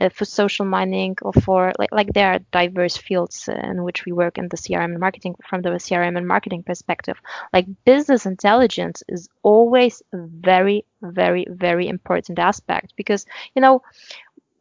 uh, 0.00 0.08
for 0.08 0.24
social 0.24 0.66
mining, 0.66 1.16
or 1.22 1.32
for 1.32 1.72
like 1.78 1.92
like 1.92 2.12
there 2.12 2.32
are 2.32 2.38
diverse 2.52 2.96
fields 2.96 3.48
in 3.48 3.82
which 3.82 4.04
we 4.04 4.12
work 4.12 4.38
in 4.38 4.48
the 4.48 4.56
CRM 4.56 4.92
and 4.92 5.00
marketing 5.00 5.34
from 5.48 5.62
the 5.62 5.70
CRM 5.70 6.16
and 6.16 6.28
marketing 6.28 6.62
perspective. 6.62 7.18
Like 7.52 7.66
business 7.84 8.26
intelligence 8.26 9.02
is 9.08 9.28
always 9.42 10.02
a 10.12 10.18
very 10.18 10.84
very 11.02 11.46
very 11.50 11.88
important 11.88 12.38
aspect 12.38 12.94
because 12.96 13.26
you 13.54 13.62
know 13.62 13.82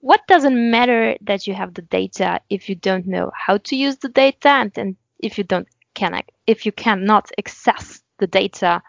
what 0.06 0.22
doesn't 0.28 0.70
matter 0.70 1.18
that 1.22 1.48
you 1.48 1.56
have 1.56 1.74
the 1.74 1.82
data 1.82 2.40
if 2.52 2.70
you 2.70 2.76
don't 2.76 3.08
know 3.08 3.32
how 3.34 3.58
to 3.58 3.76
use 3.76 3.98
the 3.98 4.10
data 4.10 4.50
and, 4.50 4.72
and 4.78 4.96
if 5.18 5.40
you 5.40 5.44
don't 5.44 5.68
can 5.96 6.22
if 6.46 6.64
you 6.64 6.72
cannot 6.72 7.32
access 7.40 8.04
the 8.20 8.28
data 8.28 8.84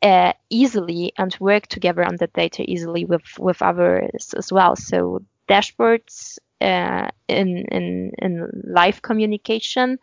uh, 0.00 0.32
easily 0.48 1.12
and 1.18 1.36
work 1.40 1.66
together 1.66 2.02
on 2.02 2.16
the 2.16 2.26
data 2.28 2.64
easily 2.66 3.04
with 3.04 3.38
with 3.38 3.60
others 3.60 4.34
as 4.34 4.50
well. 4.50 4.74
So 4.74 5.22
dashboards 5.46 6.38
uh, 6.62 7.08
in, 7.28 7.66
in, 7.70 8.12
in 8.22 8.62
live 8.64 9.02
communication 9.02 9.98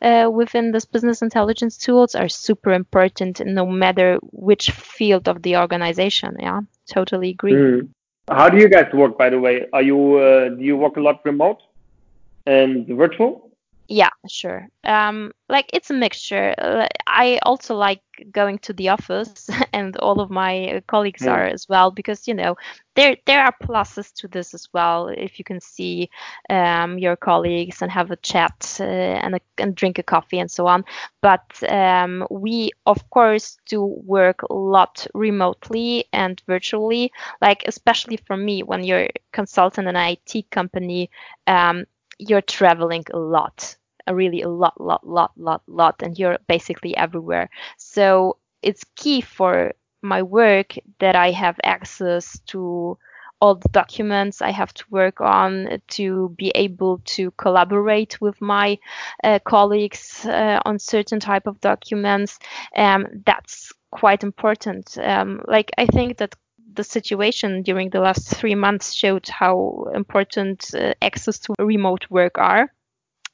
uh, 0.00 0.30
within 0.32 0.72
this 0.72 0.86
business 0.86 1.20
intelligence 1.20 1.76
tools 1.76 2.14
are 2.14 2.28
super 2.28 2.72
important 2.72 3.44
no 3.44 3.66
matter 3.66 4.18
which 4.32 4.70
field 4.70 5.28
of 5.28 5.42
the 5.42 5.56
organization 5.56 6.36
yeah? 6.38 6.60
Totally 6.88 7.30
agree. 7.30 7.52
Mm. 7.52 7.88
How 8.28 8.48
do 8.48 8.58
you 8.58 8.68
guys 8.68 8.92
work, 8.92 9.16
by 9.16 9.30
the 9.30 9.38
way? 9.38 9.66
Are 9.72 9.82
you 9.82 10.16
uh, 10.16 10.48
do 10.48 10.62
you 10.62 10.76
work 10.76 10.96
a 10.96 11.00
lot 11.00 11.24
remote 11.24 11.62
and 12.46 12.86
virtual? 12.88 13.45
Yeah, 13.88 14.10
sure. 14.28 14.68
Um, 14.84 15.32
like 15.48 15.70
it's 15.72 15.90
a 15.90 15.94
mixture. 15.94 16.54
Uh, 16.58 16.88
I 17.06 17.38
also 17.42 17.76
like 17.76 18.00
going 18.32 18.58
to 18.60 18.72
the 18.72 18.88
office, 18.88 19.48
and 19.72 19.96
all 19.98 20.20
of 20.20 20.30
my 20.30 20.82
colleagues 20.88 21.22
Mm. 21.22 21.28
are 21.28 21.44
as 21.44 21.68
well, 21.68 21.90
because 21.90 22.26
you 22.26 22.34
know 22.34 22.56
there 22.96 23.16
there 23.26 23.44
are 23.44 23.54
pluses 23.62 24.12
to 24.14 24.28
this 24.28 24.54
as 24.54 24.68
well. 24.72 25.08
If 25.08 25.38
you 25.38 25.44
can 25.44 25.60
see 25.60 26.10
um, 26.50 26.98
your 26.98 27.16
colleagues 27.16 27.80
and 27.82 27.90
have 27.92 28.10
a 28.10 28.16
chat 28.16 28.76
uh, 28.80 28.84
and 28.84 29.36
a, 29.36 29.40
and 29.58 29.74
drink 29.76 29.98
a 29.98 30.02
coffee 30.02 30.38
and 30.40 30.50
so 30.50 30.66
on. 30.66 30.84
But 31.22 31.44
um, 31.70 32.26
we 32.30 32.70
of 32.86 33.08
course 33.10 33.56
do 33.66 33.84
work 33.84 34.42
a 34.42 34.52
lot 34.54 35.06
remotely 35.14 36.06
and 36.12 36.42
virtually. 36.46 37.12
Like 37.40 37.62
especially 37.66 38.16
for 38.16 38.36
me, 38.36 38.62
when 38.64 38.82
you're 38.82 39.08
consultant 39.32 39.86
in 39.86 39.94
an 39.94 40.02
IT 40.10 40.42
company. 40.50 41.10
Um, 41.46 41.84
you're 42.18 42.42
traveling 42.42 43.04
a 43.12 43.18
lot 43.18 43.76
really 44.12 44.42
a 44.42 44.48
lot 44.48 44.80
lot 44.80 45.06
lot 45.06 45.32
lot 45.36 45.62
lot 45.66 46.00
and 46.02 46.18
you're 46.18 46.38
basically 46.46 46.96
everywhere. 46.96 47.50
So 47.76 48.36
it's 48.62 48.84
key 48.94 49.20
for 49.20 49.72
my 50.02 50.22
work 50.22 50.74
that 50.98 51.16
i 51.16 51.30
have 51.30 51.58
access 51.64 52.38
to 52.46 52.96
all 53.40 53.54
the 53.54 53.68
documents 53.70 54.40
i 54.40 54.50
have 54.50 54.72
to 54.72 54.84
work 54.90 55.20
on 55.20 55.80
to 55.88 56.34
be 56.38 56.50
able 56.54 56.98
to 57.04 57.30
collaborate 57.32 58.20
with 58.20 58.40
my 58.40 58.78
uh, 59.24 59.38
colleagues 59.44 60.24
uh, 60.26 60.60
on 60.64 60.78
certain 60.78 61.20
type 61.20 61.46
of 61.46 61.60
documents 61.60 62.38
um, 62.76 63.06
that's 63.24 63.72
quite 63.90 64.22
important. 64.22 64.98
Um, 64.98 65.42
like 65.46 65.70
i 65.78 65.86
think 65.86 66.18
that 66.18 66.34
the 66.76 66.84
situation 66.84 67.62
during 67.62 67.90
the 67.90 68.00
last 68.00 68.28
three 68.36 68.54
months 68.54 68.94
showed 68.94 69.28
how 69.28 69.86
important 69.94 70.70
uh, 70.74 70.94
access 71.02 71.38
to 71.40 71.54
remote 71.58 72.06
work 72.10 72.38
are. 72.38 72.72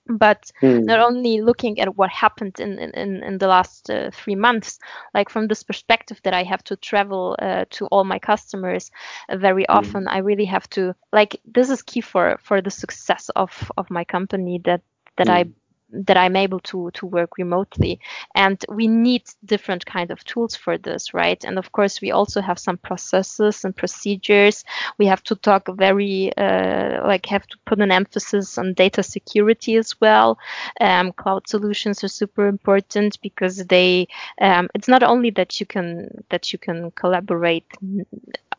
But 0.08 0.50
Mm. 0.62 0.86
not 0.86 1.00
only 1.00 1.40
looking 1.42 1.80
at 1.80 1.96
what 1.96 2.10
happened 2.10 2.60
in 2.60 2.78
in, 2.78 3.22
in 3.22 3.38
the 3.38 3.46
last 3.48 3.90
uh, 3.90 4.10
three 4.12 4.34
months 4.36 4.78
like 5.14 5.28
from 5.30 5.46
this 5.48 5.62
perspective 5.62 6.20
that 6.24 6.34
i 6.34 6.42
have 6.42 6.62
to 6.64 6.76
travel 6.76 7.36
uh, 7.40 7.64
to 7.70 7.86
all 7.86 8.04
my 8.04 8.18
customers 8.18 8.90
uh, 9.28 9.36
very 9.36 9.66
often 9.68 10.08
i 10.08 10.18
really 10.18 10.44
have 10.46 10.68
to 10.70 10.94
like 11.12 11.36
this 11.44 11.70
is 11.70 11.82
key 11.82 12.00
for 12.00 12.38
for 12.42 12.60
the 12.60 12.70
success 12.70 13.30
of 13.36 13.70
of 13.76 13.90
my 13.90 14.04
company 14.04 14.60
that 14.64 14.82
that 15.16 15.28
i 15.28 15.44
that 15.92 16.16
I'm 16.16 16.36
able 16.36 16.60
to 16.60 16.90
to 16.94 17.06
work 17.06 17.38
remotely. 17.38 18.00
And 18.34 18.64
we 18.68 18.88
need 18.88 19.22
different 19.44 19.86
kind 19.86 20.10
of 20.10 20.24
tools 20.24 20.56
for 20.56 20.78
this, 20.78 21.14
right? 21.14 21.42
And 21.44 21.58
of 21.58 21.72
course, 21.72 22.00
we 22.00 22.10
also 22.10 22.40
have 22.40 22.58
some 22.58 22.78
processes 22.78 23.64
and 23.64 23.76
procedures. 23.76 24.64
We 24.98 25.06
have 25.06 25.22
to 25.24 25.36
talk 25.36 25.68
very 25.76 26.36
uh, 26.36 27.06
like 27.06 27.26
have 27.26 27.46
to 27.48 27.58
put 27.66 27.80
an 27.80 27.92
emphasis 27.92 28.58
on 28.58 28.74
data 28.74 29.02
security 29.02 29.76
as 29.76 30.00
well. 30.00 30.38
Um, 30.80 31.12
cloud 31.12 31.48
solutions 31.48 32.02
are 32.04 32.08
super 32.08 32.46
important 32.46 33.20
because 33.22 33.56
they 33.66 34.08
um, 34.40 34.68
it's 34.74 34.88
not 34.88 35.02
only 35.02 35.30
that 35.30 35.60
you 35.60 35.66
can 35.66 36.24
that 36.30 36.52
you 36.52 36.58
can 36.58 36.90
collaborate 36.92 37.66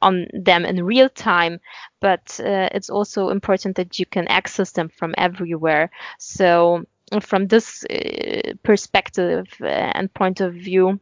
on 0.02 0.28
them 0.34 0.66
in 0.66 0.84
real 0.84 1.10
time, 1.10 1.60
but 2.02 2.40
uh, 2.44 2.70
it's 2.74 2.90
also 2.90 3.30
important 3.30 3.78
that 3.78 3.98
you 4.00 4.06
can 4.06 4.28
access 4.28 4.72
them 4.72 4.90
from 4.90 5.16
everywhere. 5.18 5.90
So 6.20 6.86
from 7.22 7.48
this 7.48 7.84
uh, 7.86 8.54
perspective 8.64 9.46
uh, 9.62 9.66
and 9.68 10.14
point 10.14 10.42
of 10.42 10.54
view, 10.54 11.00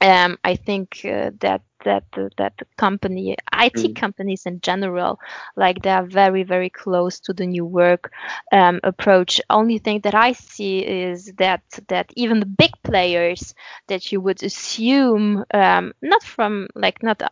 um, 0.00 0.38
I 0.44 0.54
think 0.56 1.00
uh, 1.04 1.30
that 1.40 1.62
that 1.84 2.04
that 2.36 2.52
the 2.58 2.66
company, 2.76 3.36
IT 3.52 3.88
Mm. 3.88 3.94
companies 3.94 4.46
in 4.46 4.60
general, 4.60 5.18
like 5.56 5.82
they 5.82 5.90
are 5.90 6.04
very 6.06 6.42
very 6.44 6.70
close 6.70 7.20
to 7.20 7.32
the 7.32 7.46
new 7.46 7.64
work 7.64 8.10
um, 8.52 8.80
approach. 8.84 9.40
Only 9.50 9.78
thing 9.78 10.00
that 10.02 10.14
I 10.14 10.32
see 10.32 10.80
is 10.86 11.32
that 11.38 11.62
that 11.88 12.12
even 12.16 12.40
the 12.40 12.46
big 12.46 12.70
players 12.82 13.54
that 13.88 14.12
you 14.12 14.20
would 14.20 14.42
assume, 14.42 15.44
um, 15.52 15.92
not 16.02 16.22
from 16.22 16.68
like 16.74 17.02
not 17.02 17.22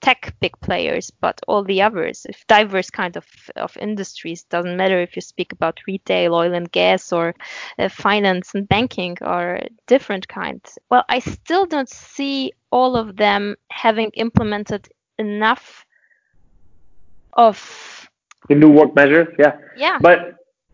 tech 0.00 0.34
big 0.40 0.58
players, 0.60 1.10
but 1.10 1.40
all 1.48 1.62
the 1.64 1.82
others, 1.82 2.26
if 2.28 2.46
diverse 2.46 2.90
kind 2.90 3.16
of, 3.16 3.26
of 3.56 3.76
industries, 3.78 4.44
doesn't 4.44 4.76
matter 4.76 5.00
if 5.00 5.16
you 5.16 5.22
speak 5.22 5.52
about 5.52 5.80
retail, 5.86 6.34
oil 6.34 6.52
and 6.54 6.70
gas, 6.72 7.12
or 7.12 7.34
uh, 7.78 7.88
finance 7.88 8.54
and 8.54 8.68
banking, 8.68 9.16
or 9.22 9.60
different 9.86 10.28
kinds. 10.28 10.78
Well, 10.90 11.04
I 11.08 11.18
still 11.20 11.66
don't 11.66 11.88
see 11.88 12.52
all 12.70 12.96
of 12.96 13.16
them 13.16 13.56
having 13.70 14.10
implemented 14.14 14.88
enough 15.18 15.84
of 17.34 18.08
The 18.48 18.54
new 18.54 18.70
work 18.70 18.94
measures, 18.94 19.28
yeah. 19.38 19.56
yeah 19.76 19.98
But 20.00 20.18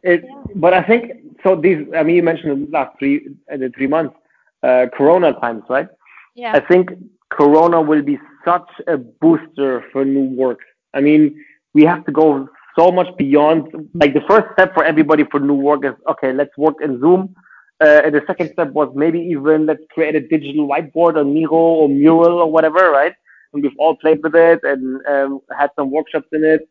it, 0.02 0.22
Yeah. 0.24 0.42
but 0.56 0.72
I 0.74 0.82
think 0.82 1.12
so. 1.42 1.56
These, 1.56 1.86
I 1.94 2.02
mean, 2.02 2.16
you 2.16 2.22
mentioned 2.22 2.68
the 2.68 2.70
last 2.70 2.98
three, 2.98 3.28
uh, 3.52 3.56
the 3.56 3.68
three 3.70 3.86
months, 3.86 4.14
uh, 4.62 4.86
Corona 4.96 5.32
times, 5.40 5.62
right? 5.68 5.88
yeah 6.34 6.54
I 6.54 6.60
think 6.60 6.90
Corona 7.30 7.80
will 7.80 8.02
be 8.02 8.18
such 8.48 8.70
a 8.94 8.96
booster 9.22 9.72
for 9.92 10.04
new 10.04 10.26
work. 10.44 10.60
I 10.94 11.00
mean, 11.00 11.22
we 11.74 11.82
have 11.92 12.02
to 12.06 12.12
go 12.12 12.48
so 12.78 12.90
much 12.98 13.10
beyond. 13.16 13.60
Like 14.02 14.14
the 14.18 14.24
first 14.30 14.46
step 14.54 14.70
for 14.74 14.84
everybody 14.92 15.24
for 15.30 15.40
new 15.40 15.60
work 15.68 15.84
is 15.84 15.94
okay, 16.12 16.32
let's 16.40 16.56
work 16.56 16.76
in 16.86 17.00
Zoom. 17.00 17.34
Uh, 17.80 18.00
and 18.04 18.12
the 18.14 18.22
second 18.26 18.48
step 18.54 18.70
was 18.78 18.88
maybe 19.02 19.20
even 19.34 19.66
let's 19.66 19.84
create 19.94 20.16
a 20.16 20.20
digital 20.34 20.66
whiteboard 20.70 21.14
or 21.20 21.24
Miro 21.24 21.62
or 21.80 21.88
Mural 21.88 22.38
or 22.44 22.50
whatever, 22.50 22.90
right? 22.90 23.14
And 23.52 23.62
we've 23.62 23.78
all 23.78 23.94
played 23.96 24.20
with 24.24 24.34
it 24.34 24.60
and 24.64 24.84
um, 25.06 25.40
had 25.56 25.70
some 25.76 25.90
workshops 25.90 26.28
in 26.32 26.42
it, 26.44 26.68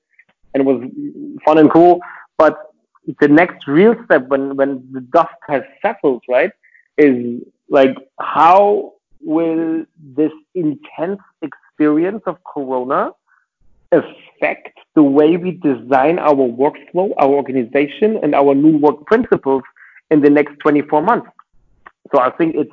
and 0.54 0.62
it 0.62 0.66
was 0.66 0.80
fun 1.46 1.58
and 1.60 1.72
cool. 1.72 2.00
But 2.38 2.56
the 3.22 3.30
next 3.42 3.68
real 3.68 3.96
step, 4.06 4.28
when 4.28 4.58
when 4.60 4.72
the 4.92 5.02
dust 5.18 5.40
has 5.48 5.64
settled, 5.82 6.24
right, 6.28 6.52
is 6.98 7.42
like 7.70 7.96
how 8.20 8.94
will 9.22 9.86
this 10.20 10.32
intense 10.56 11.22
experience 11.78 12.24
of 12.26 12.38
Corona 12.44 13.12
affect 13.92 14.78
the 14.96 15.04
way 15.04 15.38
we 15.38 15.52
design 15.52 16.20
our 16.20 16.34
workflow, 16.36 17.12
our 17.18 17.30
organization, 17.30 18.18
and 18.24 18.34
our 18.34 18.56
new 18.56 18.78
work 18.78 19.06
principles 19.06 19.64
in 20.10 20.22
the 20.22 20.30
next 20.30 20.58
24 20.60 21.02
months? 21.02 21.28
So 22.14 22.20
I 22.20 22.32
think 22.32 22.56
it's, 22.56 22.72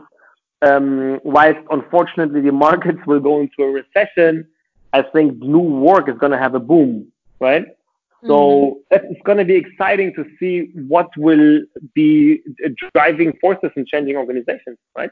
um, 0.62 1.20
whilst 1.22 1.60
unfortunately 1.70 2.40
the 2.40 2.52
markets 2.52 2.98
will 3.06 3.20
go 3.20 3.40
into 3.40 3.62
a 3.62 3.66
recession, 3.66 4.46
I 4.92 5.02
think 5.02 5.38
new 5.38 5.58
work 5.58 6.08
is 6.08 6.16
going 6.18 6.32
to 6.32 6.38
have 6.38 6.54
a 6.54 6.60
boom, 6.60 7.08
right? 7.40 7.66
So 8.26 8.78
it's 8.90 9.20
going 9.24 9.36
to 9.36 9.44
be 9.44 9.54
exciting 9.54 10.14
to 10.14 10.24
see 10.40 10.70
what 10.88 11.08
will 11.18 11.60
be 11.92 12.40
driving 12.94 13.34
forces 13.38 13.70
in 13.76 13.84
changing 13.84 14.16
organizations, 14.16 14.78
right? 14.96 15.10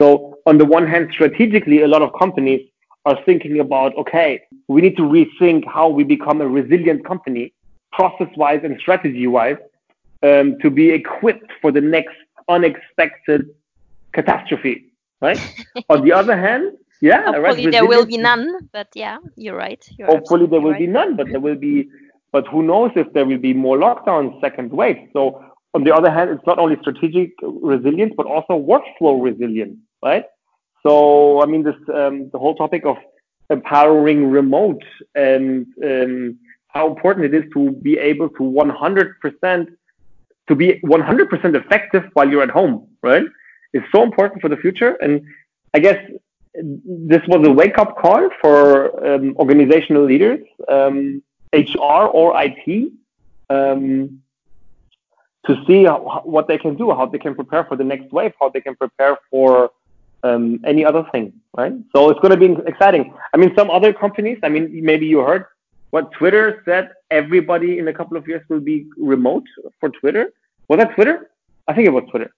So 0.00 0.38
on 0.46 0.58
the 0.58 0.64
one 0.64 0.84
hand, 0.84 1.10
strategically, 1.12 1.82
a 1.82 1.86
lot 1.86 2.02
of 2.02 2.10
companies 2.18 2.68
are 3.06 3.18
thinking 3.24 3.60
about, 3.60 3.96
okay, 3.96 4.42
we 4.68 4.80
need 4.80 4.96
to 4.96 5.02
rethink 5.02 5.64
how 5.66 5.88
we 5.88 6.04
become 6.04 6.40
a 6.40 6.48
resilient 6.48 7.04
company, 7.04 7.52
process-wise 7.92 8.60
and 8.62 8.78
strategy-wise, 8.80 9.56
um, 10.22 10.58
to 10.60 10.70
be 10.70 10.90
equipped 10.90 11.50
for 11.60 11.72
the 11.72 11.80
next 11.80 12.16
unexpected 12.48 13.48
catastrophe, 14.12 14.92
right? 15.20 15.40
on 15.88 16.04
the 16.04 16.12
other 16.12 16.36
hand, 16.36 16.76
yeah, 17.00 17.24
hopefully 17.24 17.64
right, 17.64 17.72
there 17.72 17.86
will 17.86 18.04
be 18.04 18.18
none 18.18 18.68
but 18.72 18.88
yeah 18.94 19.16
you're 19.34 19.56
right 19.56 19.88
you're 19.96 20.06
hopefully 20.06 20.46
there 20.46 20.60
will 20.60 20.72
absolutely 20.72 20.86
be 20.86 20.92
none, 20.92 21.16
but 21.16 21.28
there 21.30 21.40
will 21.40 21.54
be, 21.54 21.88
but 22.30 22.46
who 22.48 22.62
knows 22.62 22.90
if 22.94 23.10
there 23.14 23.24
will 23.24 23.38
be 23.38 23.54
more 23.54 23.78
lockdowns, 23.78 24.38
second 24.42 24.70
wave. 24.70 24.98
So 25.14 25.42
on 25.74 25.84
the 25.84 25.94
other 25.94 26.10
hand, 26.10 26.30
it's 26.30 26.46
not 26.46 26.58
only 26.58 26.76
strategic 26.80 27.32
resilience, 27.42 28.12
but 28.16 28.26
also 28.26 28.52
workflow 28.58 29.22
resilience, 29.22 29.78
right? 30.02 30.24
So 30.82 31.42
I 31.42 31.46
mean, 31.46 31.62
this 31.62 31.76
um, 31.94 32.30
the 32.30 32.38
whole 32.38 32.54
topic 32.54 32.84
of 32.84 32.96
empowering 33.50 34.30
remote 34.30 34.82
and 35.14 35.66
um, 35.84 36.38
how 36.68 36.86
important 36.88 37.26
it 37.26 37.34
is 37.34 37.50
to 37.52 37.72
be 37.72 37.98
able 37.98 38.28
to 38.28 38.42
100% 38.42 39.66
to 40.48 40.54
be 40.54 40.80
100% 40.84 41.54
effective 41.54 42.04
while 42.14 42.28
you're 42.28 42.42
at 42.42 42.50
home, 42.50 42.88
right? 43.02 43.24
Is 43.72 43.82
so 43.92 44.02
important 44.02 44.40
for 44.40 44.48
the 44.48 44.56
future, 44.56 44.96
and 45.00 45.22
I 45.74 45.78
guess 45.78 45.98
this 46.54 47.22
was 47.28 47.46
a 47.46 47.52
wake 47.52 47.78
up 47.78 47.96
call 47.96 48.28
for 48.40 49.06
um, 49.06 49.36
organizational 49.36 50.04
leaders, 50.04 50.44
um, 50.68 51.22
HR 51.52 52.06
or 52.18 52.34
IT, 52.42 52.92
um, 53.48 54.20
to 55.46 55.64
see 55.66 55.84
how, 55.84 56.22
what 56.24 56.48
they 56.48 56.58
can 56.58 56.74
do, 56.76 56.90
how 56.90 57.06
they 57.06 57.18
can 57.18 57.34
prepare 57.34 57.64
for 57.64 57.76
the 57.76 57.84
next 57.84 58.12
wave, 58.12 58.32
how 58.40 58.48
they 58.48 58.60
can 58.60 58.74
prepare 58.74 59.16
for 59.30 59.70
um, 60.22 60.60
any 60.64 60.84
other 60.84 61.04
thing, 61.12 61.32
right? 61.56 61.72
So 61.94 62.10
it's 62.10 62.20
going 62.20 62.38
to 62.38 62.42
be 62.48 62.56
exciting. 62.66 63.14
I 63.32 63.36
mean, 63.36 63.52
some 63.56 63.70
other 63.70 63.92
companies, 63.92 64.38
I 64.42 64.48
mean, 64.48 64.84
maybe 64.84 65.06
you 65.06 65.20
heard 65.20 65.46
what 65.90 66.12
Twitter 66.12 66.62
said 66.64 66.90
everybody 67.10 67.78
in 67.78 67.88
a 67.88 67.92
couple 67.92 68.16
of 68.16 68.28
years 68.28 68.42
will 68.48 68.60
be 68.60 68.86
remote 68.96 69.44
for 69.80 69.88
Twitter. 69.88 70.32
Was 70.68 70.78
that 70.78 70.94
Twitter? 70.94 71.30
I 71.66 71.74
think 71.74 71.86
it 71.86 71.90
was 71.92 72.04
Twitter 72.10 72.32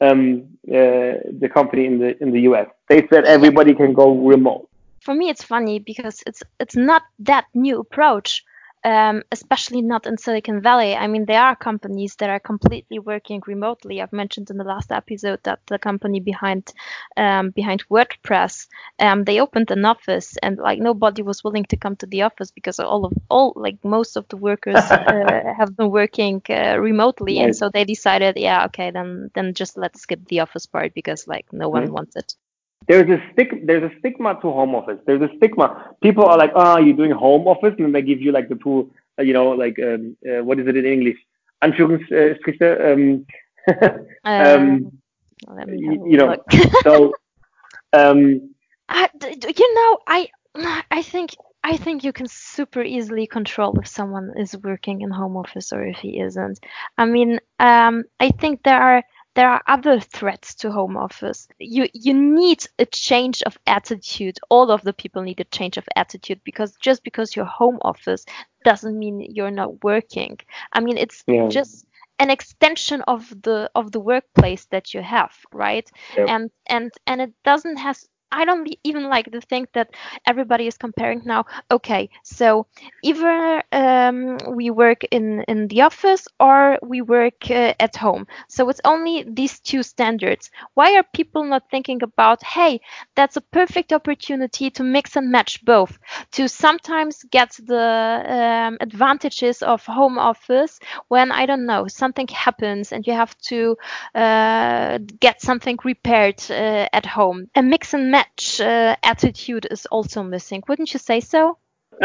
um, 0.00 0.48
uh, 0.68 1.18
the 1.40 1.50
company 1.52 1.86
in 1.86 1.98
the 1.98 2.20
in 2.22 2.32
the 2.32 2.40
US. 2.42 2.68
They 2.88 3.06
said 3.08 3.24
everybody 3.24 3.74
can 3.74 3.92
go 3.92 4.14
remote. 4.14 4.68
for 5.06 5.14
me 5.14 5.26
it's 5.32 5.44
funny 5.54 5.78
because 5.78 6.16
it's 6.28 6.42
it's 6.62 6.76
not 6.90 7.02
that 7.30 7.44
new 7.54 7.76
approach 7.86 8.44
um, 8.88 9.22
especially 9.30 9.82
not 9.82 10.06
in 10.06 10.16
Silicon 10.16 10.62
Valley. 10.62 10.96
I 10.96 11.06
mean, 11.08 11.26
there 11.26 11.42
are 11.42 11.54
companies 11.54 12.16
that 12.16 12.30
are 12.30 12.40
completely 12.40 12.98
working 12.98 13.42
remotely. 13.46 14.00
I've 14.00 14.14
mentioned 14.14 14.48
in 14.48 14.56
the 14.56 14.64
last 14.64 14.90
episode 14.90 15.40
that 15.42 15.60
the 15.66 15.78
company 15.78 16.20
behind 16.20 16.72
um, 17.16 17.50
behind 17.50 17.86
WordPress, 17.90 18.66
um, 18.98 19.24
they 19.24 19.40
opened 19.40 19.70
an 19.70 19.84
office 19.84 20.38
and 20.42 20.56
like 20.56 20.78
nobody 20.78 21.20
was 21.20 21.44
willing 21.44 21.66
to 21.66 21.76
come 21.76 21.96
to 21.96 22.06
the 22.06 22.22
office 22.22 22.50
because 22.50 22.80
all 22.80 23.04
of 23.04 23.12
all 23.28 23.52
like 23.56 23.78
most 23.84 24.16
of 24.16 24.26
the 24.28 24.38
workers 24.38 24.76
uh, 24.90 25.54
have 25.58 25.76
been 25.76 25.90
working 25.90 26.40
uh, 26.48 26.78
remotely, 26.78 27.40
and 27.40 27.54
so 27.54 27.68
they 27.68 27.84
decided, 27.84 28.38
yeah, 28.38 28.64
okay, 28.66 28.90
then 28.90 29.30
then 29.34 29.52
just 29.52 29.76
let's 29.76 30.00
skip 30.00 30.24
the 30.28 30.40
office 30.40 30.64
part 30.64 30.94
because 30.94 31.28
like 31.28 31.46
no 31.52 31.68
one 31.68 31.84
mm-hmm. 31.84 31.92
wants 31.92 32.16
it 32.16 32.34
there's 32.86 33.08
a 33.10 33.22
stick 33.32 33.66
there's 33.66 33.82
a 33.82 33.98
stigma 33.98 34.34
to 34.34 34.50
home 34.50 34.74
office. 34.74 34.98
There's 35.06 35.22
a 35.22 35.30
stigma. 35.36 35.94
People 36.02 36.24
are 36.24 36.38
like 36.38 36.52
oh 36.54 36.78
you're 36.78 36.96
doing 36.96 37.10
home 37.10 37.46
office 37.46 37.74
and 37.76 37.86
then 37.86 37.92
they 37.92 38.02
give 38.02 38.20
you 38.20 38.32
like 38.32 38.48
the 38.48 38.56
two 38.56 38.90
uh, 39.18 39.22
you 39.22 39.32
know 39.32 39.50
like 39.50 39.78
um, 39.78 40.16
uh, 40.28 40.42
what 40.44 40.58
is 40.58 40.66
it 40.66 40.76
in 40.76 40.86
english? 40.86 41.18
Anführungsstriche 41.62 42.70
um, 42.92 43.26
um, 44.24 44.92
um 45.48 45.68
you 45.68 46.16
know. 46.16 46.36
so 46.82 47.12
um 47.92 48.54
I, 48.88 49.08
you 49.22 49.74
know 49.74 49.98
i 50.06 50.28
i 50.90 51.02
think 51.02 51.34
I 51.64 51.76
think 51.76 52.04
you 52.04 52.12
can 52.12 52.26
super 52.28 52.82
easily 52.82 53.26
control 53.26 53.78
if 53.78 53.86
someone 53.86 54.32
is 54.38 54.56
working 54.62 55.02
in 55.02 55.10
home 55.10 55.36
office 55.36 55.72
or 55.72 55.84
if 55.84 55.98
he 55.98 56.20
isn't. 56.20 56.60
I 56.96 57.04
mean, 57.04 57.40
um, 57.58 58.04
I 58.20 58.30
think 58.30 58.62
there 58.62 58.80
are 58.80 59.02
there 59.38 59.50
are 59.50 59.62
other 59.68 60.00
threats 60.00 60.56
to 60.56 60.72
home 60.72 60.96
office. 60.96 61.46
You 61.60 61.86
you 61.94 62.12
need 62.12 62.66
a 62.80 62.84
change 62.84 63.40
of 63.44 63.56
attitude. 63.68 64.36
All 64.48 64.72
of 64.72 64.82
the 64.82 64.92
people 64.92 65.22
need 65.22 65.38
a 65.38 65.44
change 65.44 65.76
of 65.76 65.86
attitude 65.94 66.40
because 66.42 66.74
just 66.80 67.04
because 67.04 67.36
you're 67.36 67.44
home 67.44 67.78
office 67.82 68.26
doesn't 68.64 68.98
mean 68.98 69.20
you're 69.20 69.52
not 69.52 69.84
working. 69.84 70.38
I 70.72 70.80
mean, 70.80 70.98
it's 70.98 71.22
yeah. 71.28 71.46
just 71.46 71.86
an 72.18 72.30
extension 72.30 73.02
of 73.02 73.28
the 73.42 73.70
of 73.76 73.92
the 73.92 74.00
workplace 74.00 74.64
that 74.72 74.92
you 74.92 75.02
have, 75.02 75.32
right? 75.52 75.88
Yep. 76.16 76.28
And 76.28 76.50
and 76.66 76.90
and 77.06 77.20
it 77.20 77.32
doesn't 77.44 77.76
has 77.76 78.08
I 78.30 78.44
don't 78.44 78.68
even 78.84 79.04
like 79.08 79.30
to 79.32 79.40
think 79.40 79.72
that 79.72 79.88
everybody 80.26 80.66
is 80.66 80.76
comparing 80.76 81.22
now. 81.24 81.44
Okay, 81.70 82.10
so 82.22 82.66
either 83.02 83.62
um, 83.72 84.38
we 84.50 84.70
work 84.70 85.02
in 85.10 85.42
in 85.48 85.68
the 85.68 85.82
office 85.82 86.26
or 86.38 86.78
we 86.82 87.00
work 87.00 87.50
uh, 87.50 87.72
at 87.80 87.96
home. 87.96 88.26
So 88.48 88.68
it's 88.68 88.80
only 88.84 89.24
these 89.26 89.60
two 89.60 89.82
standards. 89.82 90.50
Why 90.74 90.96
are 90.96 91.04
people 91.14 91.44
not 91.44 91.70
thinking 91.70 92.02
about? 92.02 92.42
Hey, 92.42 92.80
that's 93.14 93.36
a 93.36 93.40
perfect 93.40 93.92
opportunity 93.92 94.70
to 94.70 94.82
mix 94.82 95.16
and 95.16 95.30
match 95.30 95.64
both. 95.64 95.98
To 96.32 96.48
sometimes 96.48 97.22
get 97.30 97.52
the 97.64 98.24
um, 98.28 98.76
advantages 98.80 99.62
of 99.62 99.84
home 99.84 100.18
office 100.18 100.78
when 101.08 101.30
I 101.32 101.46
don't 101.46 101.66
know 101.66 101.86
something 101.88 102.28
happens 102.28 102.92
and 102.92 103.06
you 103.06 103.12
have 103.14 103.36
to 103.50 103.76
uh, 104.14 104.98
get 105.20 105.40
something 105.40 105.78
repaired 105.84 106.42
uh, 106.50 106.86
at 106.92 107.06
home. 107.06 107.48
A 107.54 107.62
mix 107.62 107.94
and 107.94 108.10
match 108.10 108.17
match 108.18 108.60
uh, 108.60 108.96
attitude 109.12 109.64
is 109.74 109.82
also 109.96 110.18
missing. 110.34 110.60
Wouldn't 110.68 110.90
you 110.94 111.00
say 111.10 111.20
so? 111.20 111.40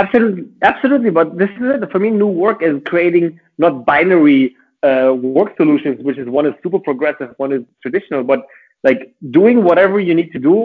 Absolutely, 0.03 0.45
absolutely. 0.71 1.11
But 1.19 1.27
this 1.41 1.51
is 1.61 1.67
it. 1.75 1.91
For 1.93 1.99
me, 2.05 2.09
new 2.23 2.33
work 2.45 2.59
is 2.69 2.75
creating 2.91 3.25
not 3.63 3.73
binary 3.91 4.41
uh, 4.89 5.13
work 5.37 5.49
solutions, 5.61 5.97
which 6.07 6.17
is 6.23 6.27
one 6.39 6.45
is 6.49 6.55
super 6.63 6.79
progressive, 6.89 7.29
one 7.37 7.51
is 7.57 7.63
traditional, 7.83 8.23
but 8.31 8.39
like 8.87 9.01
doing 9.39 9.57
whatever 9.69 9.97
you 10.07 10.13
need 10.19 10.31
to 10.37 10.39
do 10.51 10.55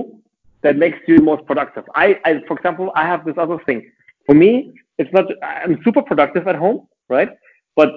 that 0.64 0.74
makes 0.84 0.98
you 1.08 1.16
most 1.30 1.42
productive. 1.50 1.84
I, 1.94 2.06
I, 2.28 2.30
for 2.48 2.54
example, 2.58 2.86
I 3.00 3.04
have 3.12 3.20
this 3.28 3.38
other 3.44 3.58
thing. 3.66 3.80
For 4.26 4.34
me, 4.42 4.50
it's 4.98 5.12
not. 5.16 5.26
I'm 5.42 5.74
super 5.86 6.02
productive 6.10 6.44
at 6.52 6.56
home, 6.64 6.78
right? 7.08 7.30
But 7.76 7.90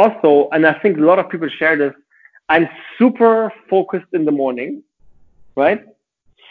also, 0.00 0.48
and 0.52 0.60
I 0.72 0.74
think 0.82 0.92
a 0.98 1.06
lot 1.10 1.18
of 1.22 1.26
people 1.32 1.48
share 1.60 1.76
this. 1.84 1.94
I'm 2.48 2.68
super 2.98 3.52
focused 3.68 4.12
in 4.12 4.24
the 4.28 4.36
morning, 4.42 4.70
right? 5.64 5.80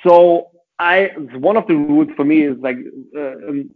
So 0.04 0.52
I 0.80 1.12
one 1.50 1.58
of 1.58 1.68
the 1.68 1.76
rules 1.76 2.10
for 2.16 2.26
me 2.26 2.44
is 2.44 2.58
like 2.60 2.78
uh, 3.16 3.50
um, 3.50 3.70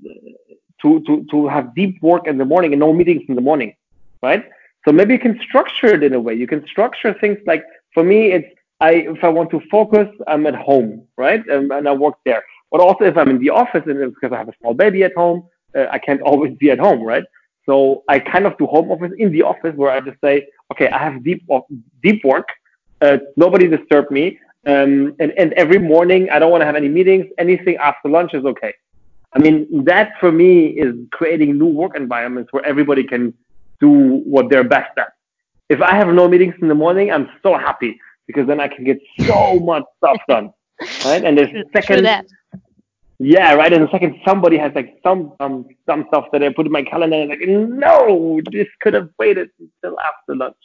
to 0.82 1.02
to 1.02 1.26
to 1.32 1.48
have 1.48 1.76
deep 1.76 2.02
work 2.02 2.28
in 2.28 2.38
the 2.38 2.46
morning 2.46 2.74
and 2.74 2.80
no 2.80 2.94
meetings 2.94 3.24
in 3.28 3.36
the 3.36 3.42
morning, 3.42 3.76
right? 4.22 4.46
So 4.86 4.94
maybe 4.94 5.14
you 5.14 5.20
can 5.20 5.40
structure 5.42 5.88
it 5.88 6.04
in 6.04 6.14
a 6.14 6.20
way. 6.20 6.34
You 6.34 6.48
can 6.48 6.66
structure 6.68 7.14
things 7.14 7.38
like 7.46 7.64
for 7.94 8.04
me, 8.04 8.32
it's 8.32 8.48
I 8.80 8.92
if 9.16 9.24
I 9.24 9.30
want 9.30 9.50
to 9.52 9.62
focus, 9.72 10.08
I'm 10.28 10.46
at 10.48 10.56
home, 10.56 11.06
right, 11.18 11.46
and, 11.48 11.72
and 11.72 11.88
I 11.88 11.92
work 11.92 12.16
there. 12.26 12.44
But 12.72 12.82
also 12.82 13.06
if 13.06 13.18
I'm 13.18 13.30
in 13.30 13.40
the 13.40 13.50
office 13.50 13.84
and 13.86 14.00
it's 14.00 14.14
because 14.14 14.34
I 14.34 14.38
have 14.38 14.50
a 14.50 14.54
small 14.60 14.74
baby 14.74 15.04
at 15.04 15.14
home, 15.16 15.48
uh, 15.76 15.88
I 15.92 16.00
can't 16.00 16.22
always 16.30 16.56
be 16.58 16.72
at 16.72 16.80
home, 16.80 17.02
right? 17.02 17.24
So 17.66 18.04
I 18.08 18.20
kind 18.20 18.46
of 18.46 18.58
do 18.58 18.66
home 18.66 18.92
office 18.92 19.12
in 19.18 19.32
the 19.32 19.44
office 19.44 19.76
where 19.76 19.92
I 19.92 20.00
just 20.00 20.20
say, 20.22 20.48
okay, 20.72 20.88
I 20.90 20.98
have 20.98 21.24
deep 21.24 21.48
deep 22.02 22.24
work. 22.24 22.50
Uh, 23.02 23.18
nobody 23.38 23.68
disturb 23.68 24.12
me. 24.12 24.40
Um, 24.66 25.16
and, 25.20 25.32
and 25.38 25.54
every 25.54 25.80
morning, 25.80 26.30
I 26.30 26.40
don't 26.40 26.52
want 26.52 26.62
to 26.62 26.66
have 26.66 26.76
any 26.76 26.90
meetings. 26.90 27.26
Anything 27.38 27.78
after 27.78 28.10
lunch 28.10 28.34
is 28.34 28.46
okay. 28.46 28.74
I 29.34 29.40
mean, 29.40 29.84
that 29.86 30.14
for 30.20 30.32
me 30.32 30.68
is 30.68 30.96
creating 31.12 31.58
new 31.58 31.68
work 31.68 31.96
environments 31.96 32.52
where 32.52 32.66
everybody 32.66 33.04
can 33.04 33.34
do 33.80 34.22
what 34.26 34.50
they're 34.50 34.64
best 34.64 34.98
at. 34.98 35.14
If 35.70 35.82
I 35.82 35.96
have 35.96 36.08
no 36.08 36.28
meetings 36.28 36.56
in 36.62 36.68
the 36.68 36.76
morning, 36.76 37.12
I'm 37.12 37.30
so 37.44 37.58
happy 37.58 38.00
because 38.26 38.48
then 38.48 38.60
I 38.60 38.68
can 38.68 38.84
get 38.84 39.00
so 39.22 39.60
much 39.60 39.84
stuff 39.98 40.18
done. 40.28 40.52
Right? 41.04 41.26
And 41.26 41.38
there's 41.38 41.52
second, 41.74 42.08
yeah, 43.22 43.54
right. 43.54 43.74
And 43.74 43.84
the 43.84 43.92
second 43.92 44.16
somebody 44.26 44.58
has 44.58 44.72
like 44.74 44.98
some 45.04 45.34
some 45.42 45.68
some 45.86 46.06
stuff 46.08 46.26
that 46.32 46.42
I 46.42 46.54
put 46.54 46.66
in 46.66 46.72
my 46.72 46.84
calendar, 46.84 47.18
and 47.18 47.30
like, 47.30 47.42
no, 47.46 48.40
this 48.50 48.68
could 48.80 48.94
have 48.94 49.10
waited 49.20 49.50
until 49.60 50.00
after 50.00 50.38
lunch. 50.38 50.56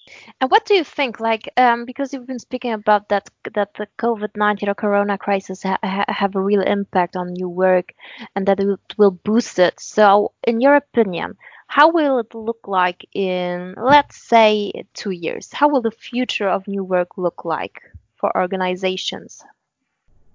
And 0.41 0.49
what 0.53 0.65
do 0.65 0.75
you 0.75 0.85
think? 0.85 1.19
Like, 1.19 1.53
um, 1.57 1.85
because 1.85 2.13
you've 2.13 2.29
been 2.29 2.39
speaking 2.39 2.73
about 2.73 3.09
that 3.09 3.29
that 3.55 3.75
the 3.75 3.89
COVID 3.99 4.37
nineteen 4.37 4.69
or 4.69 4.75
Corona 4.75 5.19
crisis 5.19 5.65
ha- 5.65 5.79
ha- 5.83 6.05
have 6.07 6.37
a 6.37 6.41
real 6.41 6.63
impact 6.63 7.17
on 7.17 7.33
new 7.33 7.49
work, 7.49 7.93
and 8.37 8.47
that 8.47 8.61
it 8.61 8.79
will 8.97 9.11
boost 9.11 9.59
it. 9.59 9.81
So, 9.81 10.31
in 10.47 10.61
your 10.61 10.77
opinion, 10.77 11.37
how 11.67 11.91
will 11.91 12.21
it 12.21 12.37
look 12.37 12.69
like 12.69 13.05
in, 13.15 13.75
let's 13.77 14.17
say, 14.17 14.71
two 14.95 15.11
years? 15.11 15.53
How 15.53 15.69
will 15.69 15.83
the 15.83 15.91
future 15.91 16.49
of 16.49 16.69
new 16.69 16.85
work 16.85 17.19
look 17.19 17.45
like 17.45 17.81
for 18.15 18.31
organizations? 18.37 19.43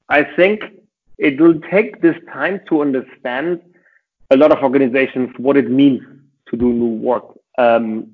I 0.09 0.23
think 0.23 0.63
it 1.19 1.39
will 1.39 1.59
take 1.69 2.01
this 2.01 2.15
time 2.33 2.61
to 2.69 2.81
understand 2.81 3.61
a 4.31 4.37
lot 4.37 4.51
of 4.51 4.63
organizations 4.63 5.29
what 5.37 5.57
it 5.57 5.69
means 5.69 6.01
to 6.49 6.57
do 6.57 6.71
new 6.71 6.95
work 7.09 7.25
um, 7.57 8.11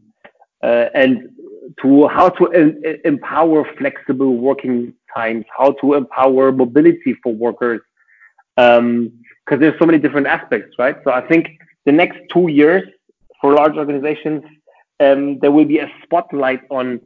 uh, 0.63 0.88
and 0.94 1.30
to 1.82 2.08
how 2.08 2.30
to 2.30 2.48
em- 2.48 2.82
empower 3.06 3.65
flexible 3.78 4.38
working 4.38 4.94
times, 5.15 5.46
how 5.56 5.72
to 5.82 5.94
empower 5.94 6.52
mobility 6.52 7.15
for 7.22 7.34
workers, 7.34 7.82
because 8.56 8.80
um, 8.80 9.12
there's 9.60 9.78
so 9.80 9.86
many 9.86 10.00
different 10.00 10.28
aspects, 10.28 10.76
right? 10.80 10.98
So 11.04 11.12
I 11.12 11.22
think 11.22 11.48
the 11.86 11.91
next 11.91 12.20
two 12.34 12.48
years 12.50 12.84
for 13.39 13.54
large 13.54 13.76
organizations, 13.76 14.44
um, 15.00 15.39
there 15.39 15.52
will 15.52 15.65
be 15.65 15.80
a 15.80 15.91
spotlight 16.04 16.62
on, 16.72 17.00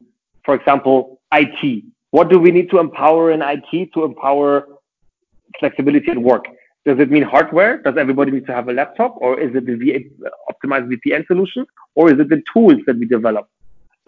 for 0.45 0.55
example, 0.55 1.19
IT. 1.33 1.83
What 2.11 2.29
do 2.29 2.39
we 2.39 2.51
need 2.51 2.69
to 2.71 2.79
empower 2.79 3.31
in 3.31 3.41
IT 3.41 3.93
to 3.93 4.03
empower 4.03 4.67
flexibility 5.59 6.11
at 6.11 6.17
work. 6.17 6.45
Does 6.85 6.99
it 6.99 7.11
mean 7.11 7.23
hardware? 7.23 7.81
Does 7.81 7.97
everybody 7.97 8.31
need 8.31 8.45
to 8.47 8.53
have 8.53 8.69
a 8.69 8.73
laptop? 8.73 9.15
Or 9.17 9.39
is 9.39 9.53
it 9.55 9.65
the 9.65 9.75
v- 9.75 10.09
optimized 10.51 10.89
VPN 10.91 11.27
solution? 11.27 11.65
Or 11.95 12.11
is 12.11 12.19
it 12.19 12.29
the 12.29 12.41
tools 12.53 12.81
that 12.87 12.97
we 12.97 13.05
develop? 13.05 13.49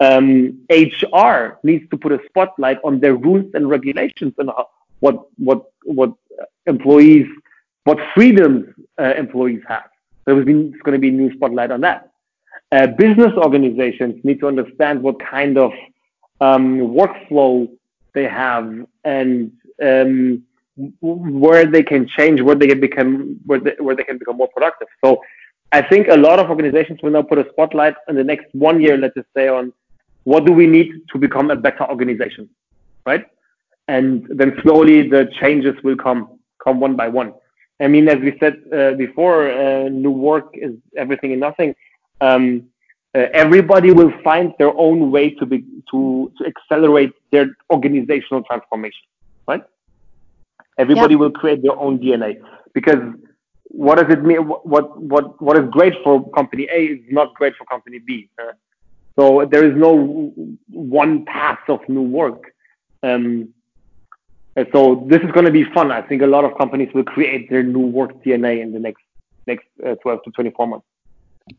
Um, 0.00 0.60
HR 0.70 1.58
needs 1.62 1.88
to 1.90 1.96
put 1.96 2.12
a 2.12 2.20
spotlight 2.26 2.78
on 2.82 2.98
their 2.98 3.14
rules 3.14 3.50
and 3.54 3.68
regulations 3.68 4.32
and 4.38 4.50
what, 5.00 5.26
what, 5.36 5.64
what 5.84 6.14
employees, 6.66 7.26
what 7.84 7.98
freedoms 8.14 8.66
uh, 9.00 9.14
employees 9.16 9.62
have. 9.68 9.84
There's 10.24 10.44
going 10.44 10.72
to 10.92 10.98
be 10.98 11.08
a 11.08 11.12
new 11.12 11.32
spotlight 11.34 11.70
on 11.70 11.82
that. 11.82 12.10
Uh, 12.70 12.86
business 12.86 13.32
organizations 13.36 14.24
need 14.24 14.40
to 14.40 14.48
understand 14.48 15.02
what 15.02 15.20
kind 15.20 15.58
of 15.58 15.72
um, 16.40 16.78
workflow 16.78 17.68
they 18.14 18.24
have 18.24 18.86
and 19.04 19.52
um, 19.82 20.42
where 21.00 21.66
they 21.66 21.82
can 21.82 22.08
change, 22.08 22.40
where 22.40 22.54
they 22.54 22.66
can 22.66 22.80
become, 22.80 23.38
where 23.44 23.60
they, 23.60 23.74
where 23.78 23.94
they 23.94 24.04
can 24.04 24.18
become 24.18 24.36
more 24.36 24.48
productive. 24.48 24.88
So 25.04 25.20
I 25.70 25.82
think 25.82 26.08
a 26.08 26.16
lot 26.16 26.38
of 26.38 26.48
organizations 26.50 27.00
will 27.02 27.10
now 27.10 27.22
put 27.22 27.38
a 27.38 27.46
spotlight 27.50 27.94
in 28.08 28.14
the 28.14 28.24
next 28.24 28.46
one 28.52 28.80
year, 28.80 28.96
let's 28.96 29.14
just 29.14 29.28
say, 29.36 29.48
on 29.48 29.72
what 30.24 30.44
do 30.44 30.52
we 30.52 30.66
need 30.66 30.88
to 31.12 31.18
become 31.18 31.50
a 31.50 31.56
better 31.56 31.88
organization, 31.88 32.48
right? 33.06 33.26
And 33.88 34.26
then 34.28 34.56
slowly 34.62 35.08
the 35.08 35.30
changes 35.40 35.74
will 35.82 35.96
come, 35.96 36.38
come 36.62 36.80
one 36.80 36.96
by 36.96 37.08
one. 37.08 37.34
I 37.80 37.88
mean, 37.88 38.08
as 38.08 38.18
we 38.18 38.36
said 38.38 38.62
uh, 38.72 38.92
before, 38.92 39.50
uh, 39.50 39.88
new 39.88 40.10
work 40.10 40.50
is 40.54 40.74
everything 40.96 41.32
and 41.32 41.40
nothing. 41.40 41.74
Um, 42.20 42.68
uh, 43.14 43.26
everybody 43.34 43.90
will 43.92 44.12
find 44.22 44.54
their 44.58 44.72
own 44.78 45.10
way 45.10 45.30
to 45.30 45.44
be 45.44 45.64
to 45.90 46.32
to 46.38 46.46
accelerate 46.46 47.12
their 47.30 47.46
organizational 47.70 48.42
transformation, 48.44 49.02
right? 49.46 49.62
Everybody 50.78 51.16
will 51.16 51.30
create 51.30 51.62
their 51.62 51.76
own 51.76 51.98
DNA 51.98 52.40
because 52.72 53.00
what 53.64 53.96
does 53.98 54.10
it 54.10 54.22
mean? 54.22 54.40
What 54.40 55.00
what 55.00 55.40
what 55.40 55.56
is 55.56 55.68
great 55.70 55.94
for 56.04 56.28
company 56.30 56.68
A 56.72 56.84
is 56.84 57.00
not 57.10 57.34
great 57.34 57.54
for 57.56 57.64
company 57.64 57.98
B. 57.98 58.28
Uh, 58.38 58.52
so 59.18 59.46
there 59.50 59.64
is 59.64 59.76
no 59.76 60.32
one 60.68 61.24
path 61.24 61.60
of 61.68 61.80
new 61.88 62.02
work. 62.02 62.54
Um, 63.02 63.48
so 64.72 65.06
this 65.08 65.22
is 65.22 65.30
going 65.32 65.46
to 65.46 65.50
be 65.50 65.64
fun. 65.72 65.90
I 65.90 66.02
think 66.02 66.22
a 66.22 66.26
lot 66.26 66.44
of 66.44 66.56
companies 66.58 66.90
will 66.94 67.04
create 67.04 67.48
their 67.50 67.62
new 67.62 67.86
work 67.86 68.22
DNA 68.22 68.60
in 68.60 68.72
the 68.72 68.78
next 68.78 69.02
next 69.46 69.66
uh, 69.84 69.94
12 69.96 70.24
to 70.24 70.30
24 70.30 70.66
months. 70.66 70.86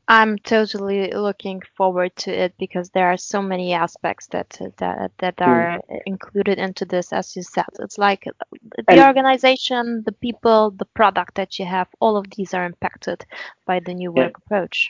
I'm 0.08 0.38
totally 0.38 1.12
looking 1.12 1.62
forward 1.76 2.16
to 2.18 2.32
it 2.32 2.54
because 2.58 2.90
there 2.90 3.08
are 3.08 3.18
so 3.18 3.42
many 3.42 3.74
aspects 3.74 4.28
that 4.28 4.58
that 4.78 5.12
that 5.18 5.36
hmm. 5.40 5.44
are 5.44 5.80
mm. 5.90 6.00
included 6.06 6.58
into 6.58 6.86
this, 6.86 7.14
as 7.14 7.36
you 7.36 7.44
said. 7.44 7.66
It's 7.80 7.98
like 7.98 8.24
the 8.24 8.84
and 8.88 9.00
organization, 9.00 10.04
the 10.06 10.12
people, 10.12 10.72
the 10.72 10.86
product 10.86 11.36
that 11.36 11.60
you 11.60 11.66
have. 11.66 11.88
All 12.00 12.18
of 12.18 12.26
these 12.36 12.54
are 12.54 12.66
impacted 12.66 13.26
by 13.66 13.80
the 13.80 13.94
new 13.94 14.12
work 14.12 14.34
yeah. 14.36 14.44
approach. 14.46 14.90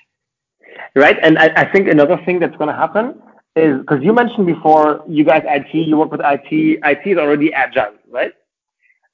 Right, 0.95 1.17
and 1.21 1.38
I, 1.38 1.51
I 1.56 1.71
think 1.71 1.88
another 1.88 2.19
thing 2.25 2.39
that's 2.39 2.56
going 2.58 2.69
to 2.69 2.75
happen 2.75 3.21
is 3.56 3.79
because 3.79 4.03
you 4.03 4.13
mentioned 4.13 4.47
before, 4.47 5.03
you 5.08 5.23
guys 5.23 5.43
IT, 5.45 5.73
you 5.73 5.97
work 5.97 6.12
with 6.12 6.21
IT. 6.23 6.51
IT 6.51 7.01
is 7.06 7.17
already 7.17 7.53
agile, 7.53 7.93
right? 8.10 8.34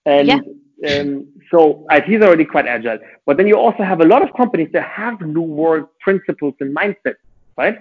And 0.06 0.28
yeah. 0.28 0.40
Um, 0.88 1.28
so 1.52 1.86
IT 1.90 2.10
is 2.10 2.22
already 2.22 2.46
quite 2.46 2.68
agile. 2.68 3.00
But 3.26 3.38
then 3.38 3.48
you 3.48 3.58
also 3.58 3.84
have 3.84 4.02
a 4.02 4.06
lot 4.06 4.22
of 4.22 4.34
companies 4.36 4.70
that 4.74 4.84
have 4.84 5.20
new 5.22 5.42
work 5.42 5.98
principles 6.00 6.54
and 6.60 6.76
mindsets, 6.76 7.16
right? 7.58 7.80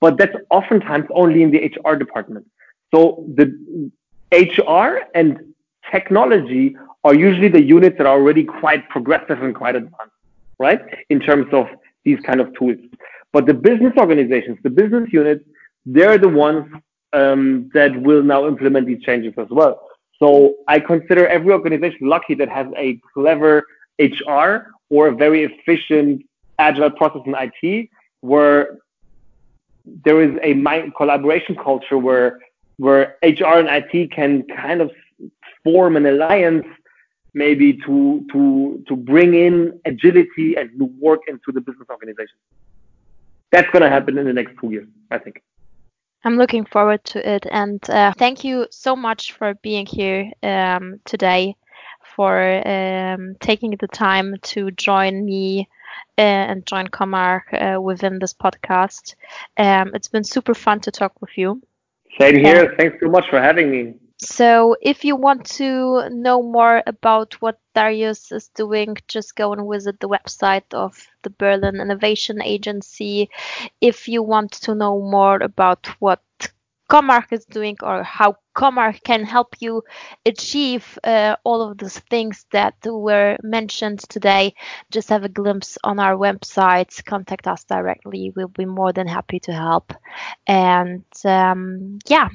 But 0.00 0.18
that's 0.18 0.34
oftentimes 0.50 1.06
only 1.14 1.42
in 1.42 1.50
the 1.50 1.72
HR 1.76 1.94
department. 1.94 2.46
So 2.92 3.24
the 3.34 3.90
HR 4.32 5.06
and 5.14 5.54
technology 5.90 6.76
are 7.04 7.14
usually 7.14 7.48
the 7.48 7.62
units 7.62 7.98
that 7.98 8.06
are 8.06 8.18
already 8.18 8.44
quite 8.44 8.88
progressive 8.88 9.42
and 9.42 9.54
quite 9.54 9.76
advanced, 9.76 10.14
right? 10.58 10.80
In 11.10 11.20
terms 11.20 11.46
of 11.52 11.66
these 12.04 12.18
kind 12.20 12.40
of 12.40 12.54
tools. 12.58 12.78
But 13.32 13.46
the 13.46 13.54
business 13.54 13.92
organizations, 13.96 14.58
the 14.62 14.70
business 14.70 15.12
units, 15.12 15.44
they're 15.86 16.18
the 16.18 16.28
ones 16.28 16.66
um, 17.12 17.70
that 17.74 18.00
will 18.00 18.22
now 18.22 18.46
implement 18.46 18.86
these 18.86 19.02
changes 19.02 19.34
as 19.38 19.48
well. 19.50 19.83
So 20.24 20.54
I 20.68 20.80
consider 20.80 21.26
every 21.26 21.52
organization 21.52 22.08
lucky 22.08 22.34
that 22.36 22.48
has 22.48 22.66
a 22.78 22.98
clever 23.12 23.62
HR 23.98 24.72
or 24.88 25.08
a 25.08 25.14
very 25.14 25.44
efficient 25.44 26.22
agile 26.58 26.90
process 26.90 27.20
in 27.26 27.34
IT 27.38 27.90
where 28.22 28.78
there 29.84 30.22
is 30.22 30.34
a 30.42 30.54
collaboration 30.96 31.54
culture 31.56 31.98
where 31.98 32.40
where 32.78 33.16
HR 33.22 33.56
and 33.62 33.68
IT 33.68 34.12
can 34.12 34.44
kind 34.44 34.80
of 34.80 34.90
form 35.62 35.94
an 35.98 36.06
alliance 36.06 36.66
maybe 37.34 37.74
to 37.84 38.24
to 38.32 38.82
to 38.88 38.96
bring 38.96 39.34
in 39.34 39.78
agility 39.84 40.56
and 40.56 40.70
new 40.74 40.90
work 40.98 41.20
into 41.28 41.52
the 41.52 41.60
business 41.60 41.88
organization. 41.90 42.38
That's 43.52 43.70
going 43.72 43.82
to 43.82 43.90
happen 43.90 44.16
in 44.16 44.24
the 44.24 44.32
next 44.32 44.54
two 44.58 44.70
years, 44.70 44.88
I 45.10 45.18
think. 45.18 45.42
I'm 46.24 46.36
looking 46.36 46.64
forward 46.64 47.04
to 47.04 47.34
it. 47.34 47.46
And 47.50 47.78
uh, 47.90 48.12
thank 48.16 48.44
you 48.44 48.66
so 48.70 48.96
much 48.96 49.32
for 49.32 49.54
being 49.54 49.86
here 49.86 50.32
um, 50.42 51.00
today, 51.04 51.54
for 52.16 52.66
um, 52.66 53.36
taking 53.40 53.72
the 53.72 53.88
time 53.88 54.36
to 54.42 54.70
join 54.72 55.24
me 55.24 55.68
uh, 56.16 56.22
and 56.22 56.66
join 56.66 56.88
Comarch 56.88 57.52
uh, 57.52 57.80
within 57.80 58.18
this 58.18 58.32
podcast. 58.32 59.14
Um, 59.58 59.90
it's 59.94 60.08
been 60.08 60.24
super 60.24 60.54
fun 60.54 60.80
to 60.80 60.90
talk 60.90 61.12
with 61.20 61.36
you. 61.36 61.62
Same 62.18 62.38
here. 62.38 62.74
Thanks 62.78 62.96
so 63.02 63.08
much 63.08 63.28
for 63.28 63.40
having 63.40 63.70
me. 63.70 63.94
So 64.24 64.76
if 64.80 65.04
you 65.04 65.16
want 65.16 65.44
to 65.58 66.08
know 66.10 66.42
more 66.42 66.82
about 66.86 67.34
what 67.42 67.58
Darius 67.74 68.32
is 68.32 68.48
doing, 68.48 68.96
just 69.06 69.36
go 69.36 69.52
and 69.52 69.70
visit 69.70 70.00
the 70.00 70.08
website 70.08 70.72
of 70.72 71.06
the 71.22 71.30
Berlin 71.30 71.80
Innovation 71.80 72.40
Agency. 72.42 73.28
If 73.80 74.08
you 74.08 74.22
want 74.22 74.52
to 74.64 74.74
know 74.74 74.98
more 75.00 75.36
about 75.42 75.86
what 76.00 76.22
Comarch 76.90 77.32
is 77.32 77.44
doing 77.46 77.76
or 77.82 78.02
how 78.02 78.36
Comarch 78.54 79.02
can 79.02 79.24
help 79.24 79.56
you 79.60 79.82
achieve 80.24 80.98
uh, 81.04 81.36
all 81.44 81.62
of 81.62 81.78
those 81.78 81.98
things 81.98 82.46
that 82.52 82.74
were 82.84 83.36
mentioned 83.42 84.00
today, 84.08 84.54
just 84.90 85.08
have 85.10 85.24
a 85.24 85.28
glimpse 85.28 85.76
on 85.84 85.98
our 85.98 86.14
website. 86.16 87.04
Contact 87.04 87.46
us 87.46 87.64
directly. 87.64 88.32
We'll 88.34 88.48
be 88.48 88.64
more 88.66 88.92
than 88.92 89.06
happy 89.06 89.40
to 89.40 89.52
help. 89.52 89.92
And 90.46 91.04
um, 91.24 91.98
yeah, 92.06 92.28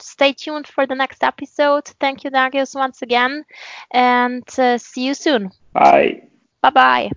stay 0.00 0.32
tuned 0.32 0.66
for 0.66 0.86
the 0.86 0.94
next 0.94 1.22
episode. 1.24 1.86
Thank 2.00 2.24
you, 2.24 2.30
Darius, 2.30 2.74
once 2.74 3.02
again, 3.02 3.44
and 3.90 4.44
uh, 4.58 4.78
see 4.78 5.06
you 5.06 5.14
soon. 5.14 5.50
Bye. 5.72 6.22
Bye 6.62 6.70
bye. 6.70 7.10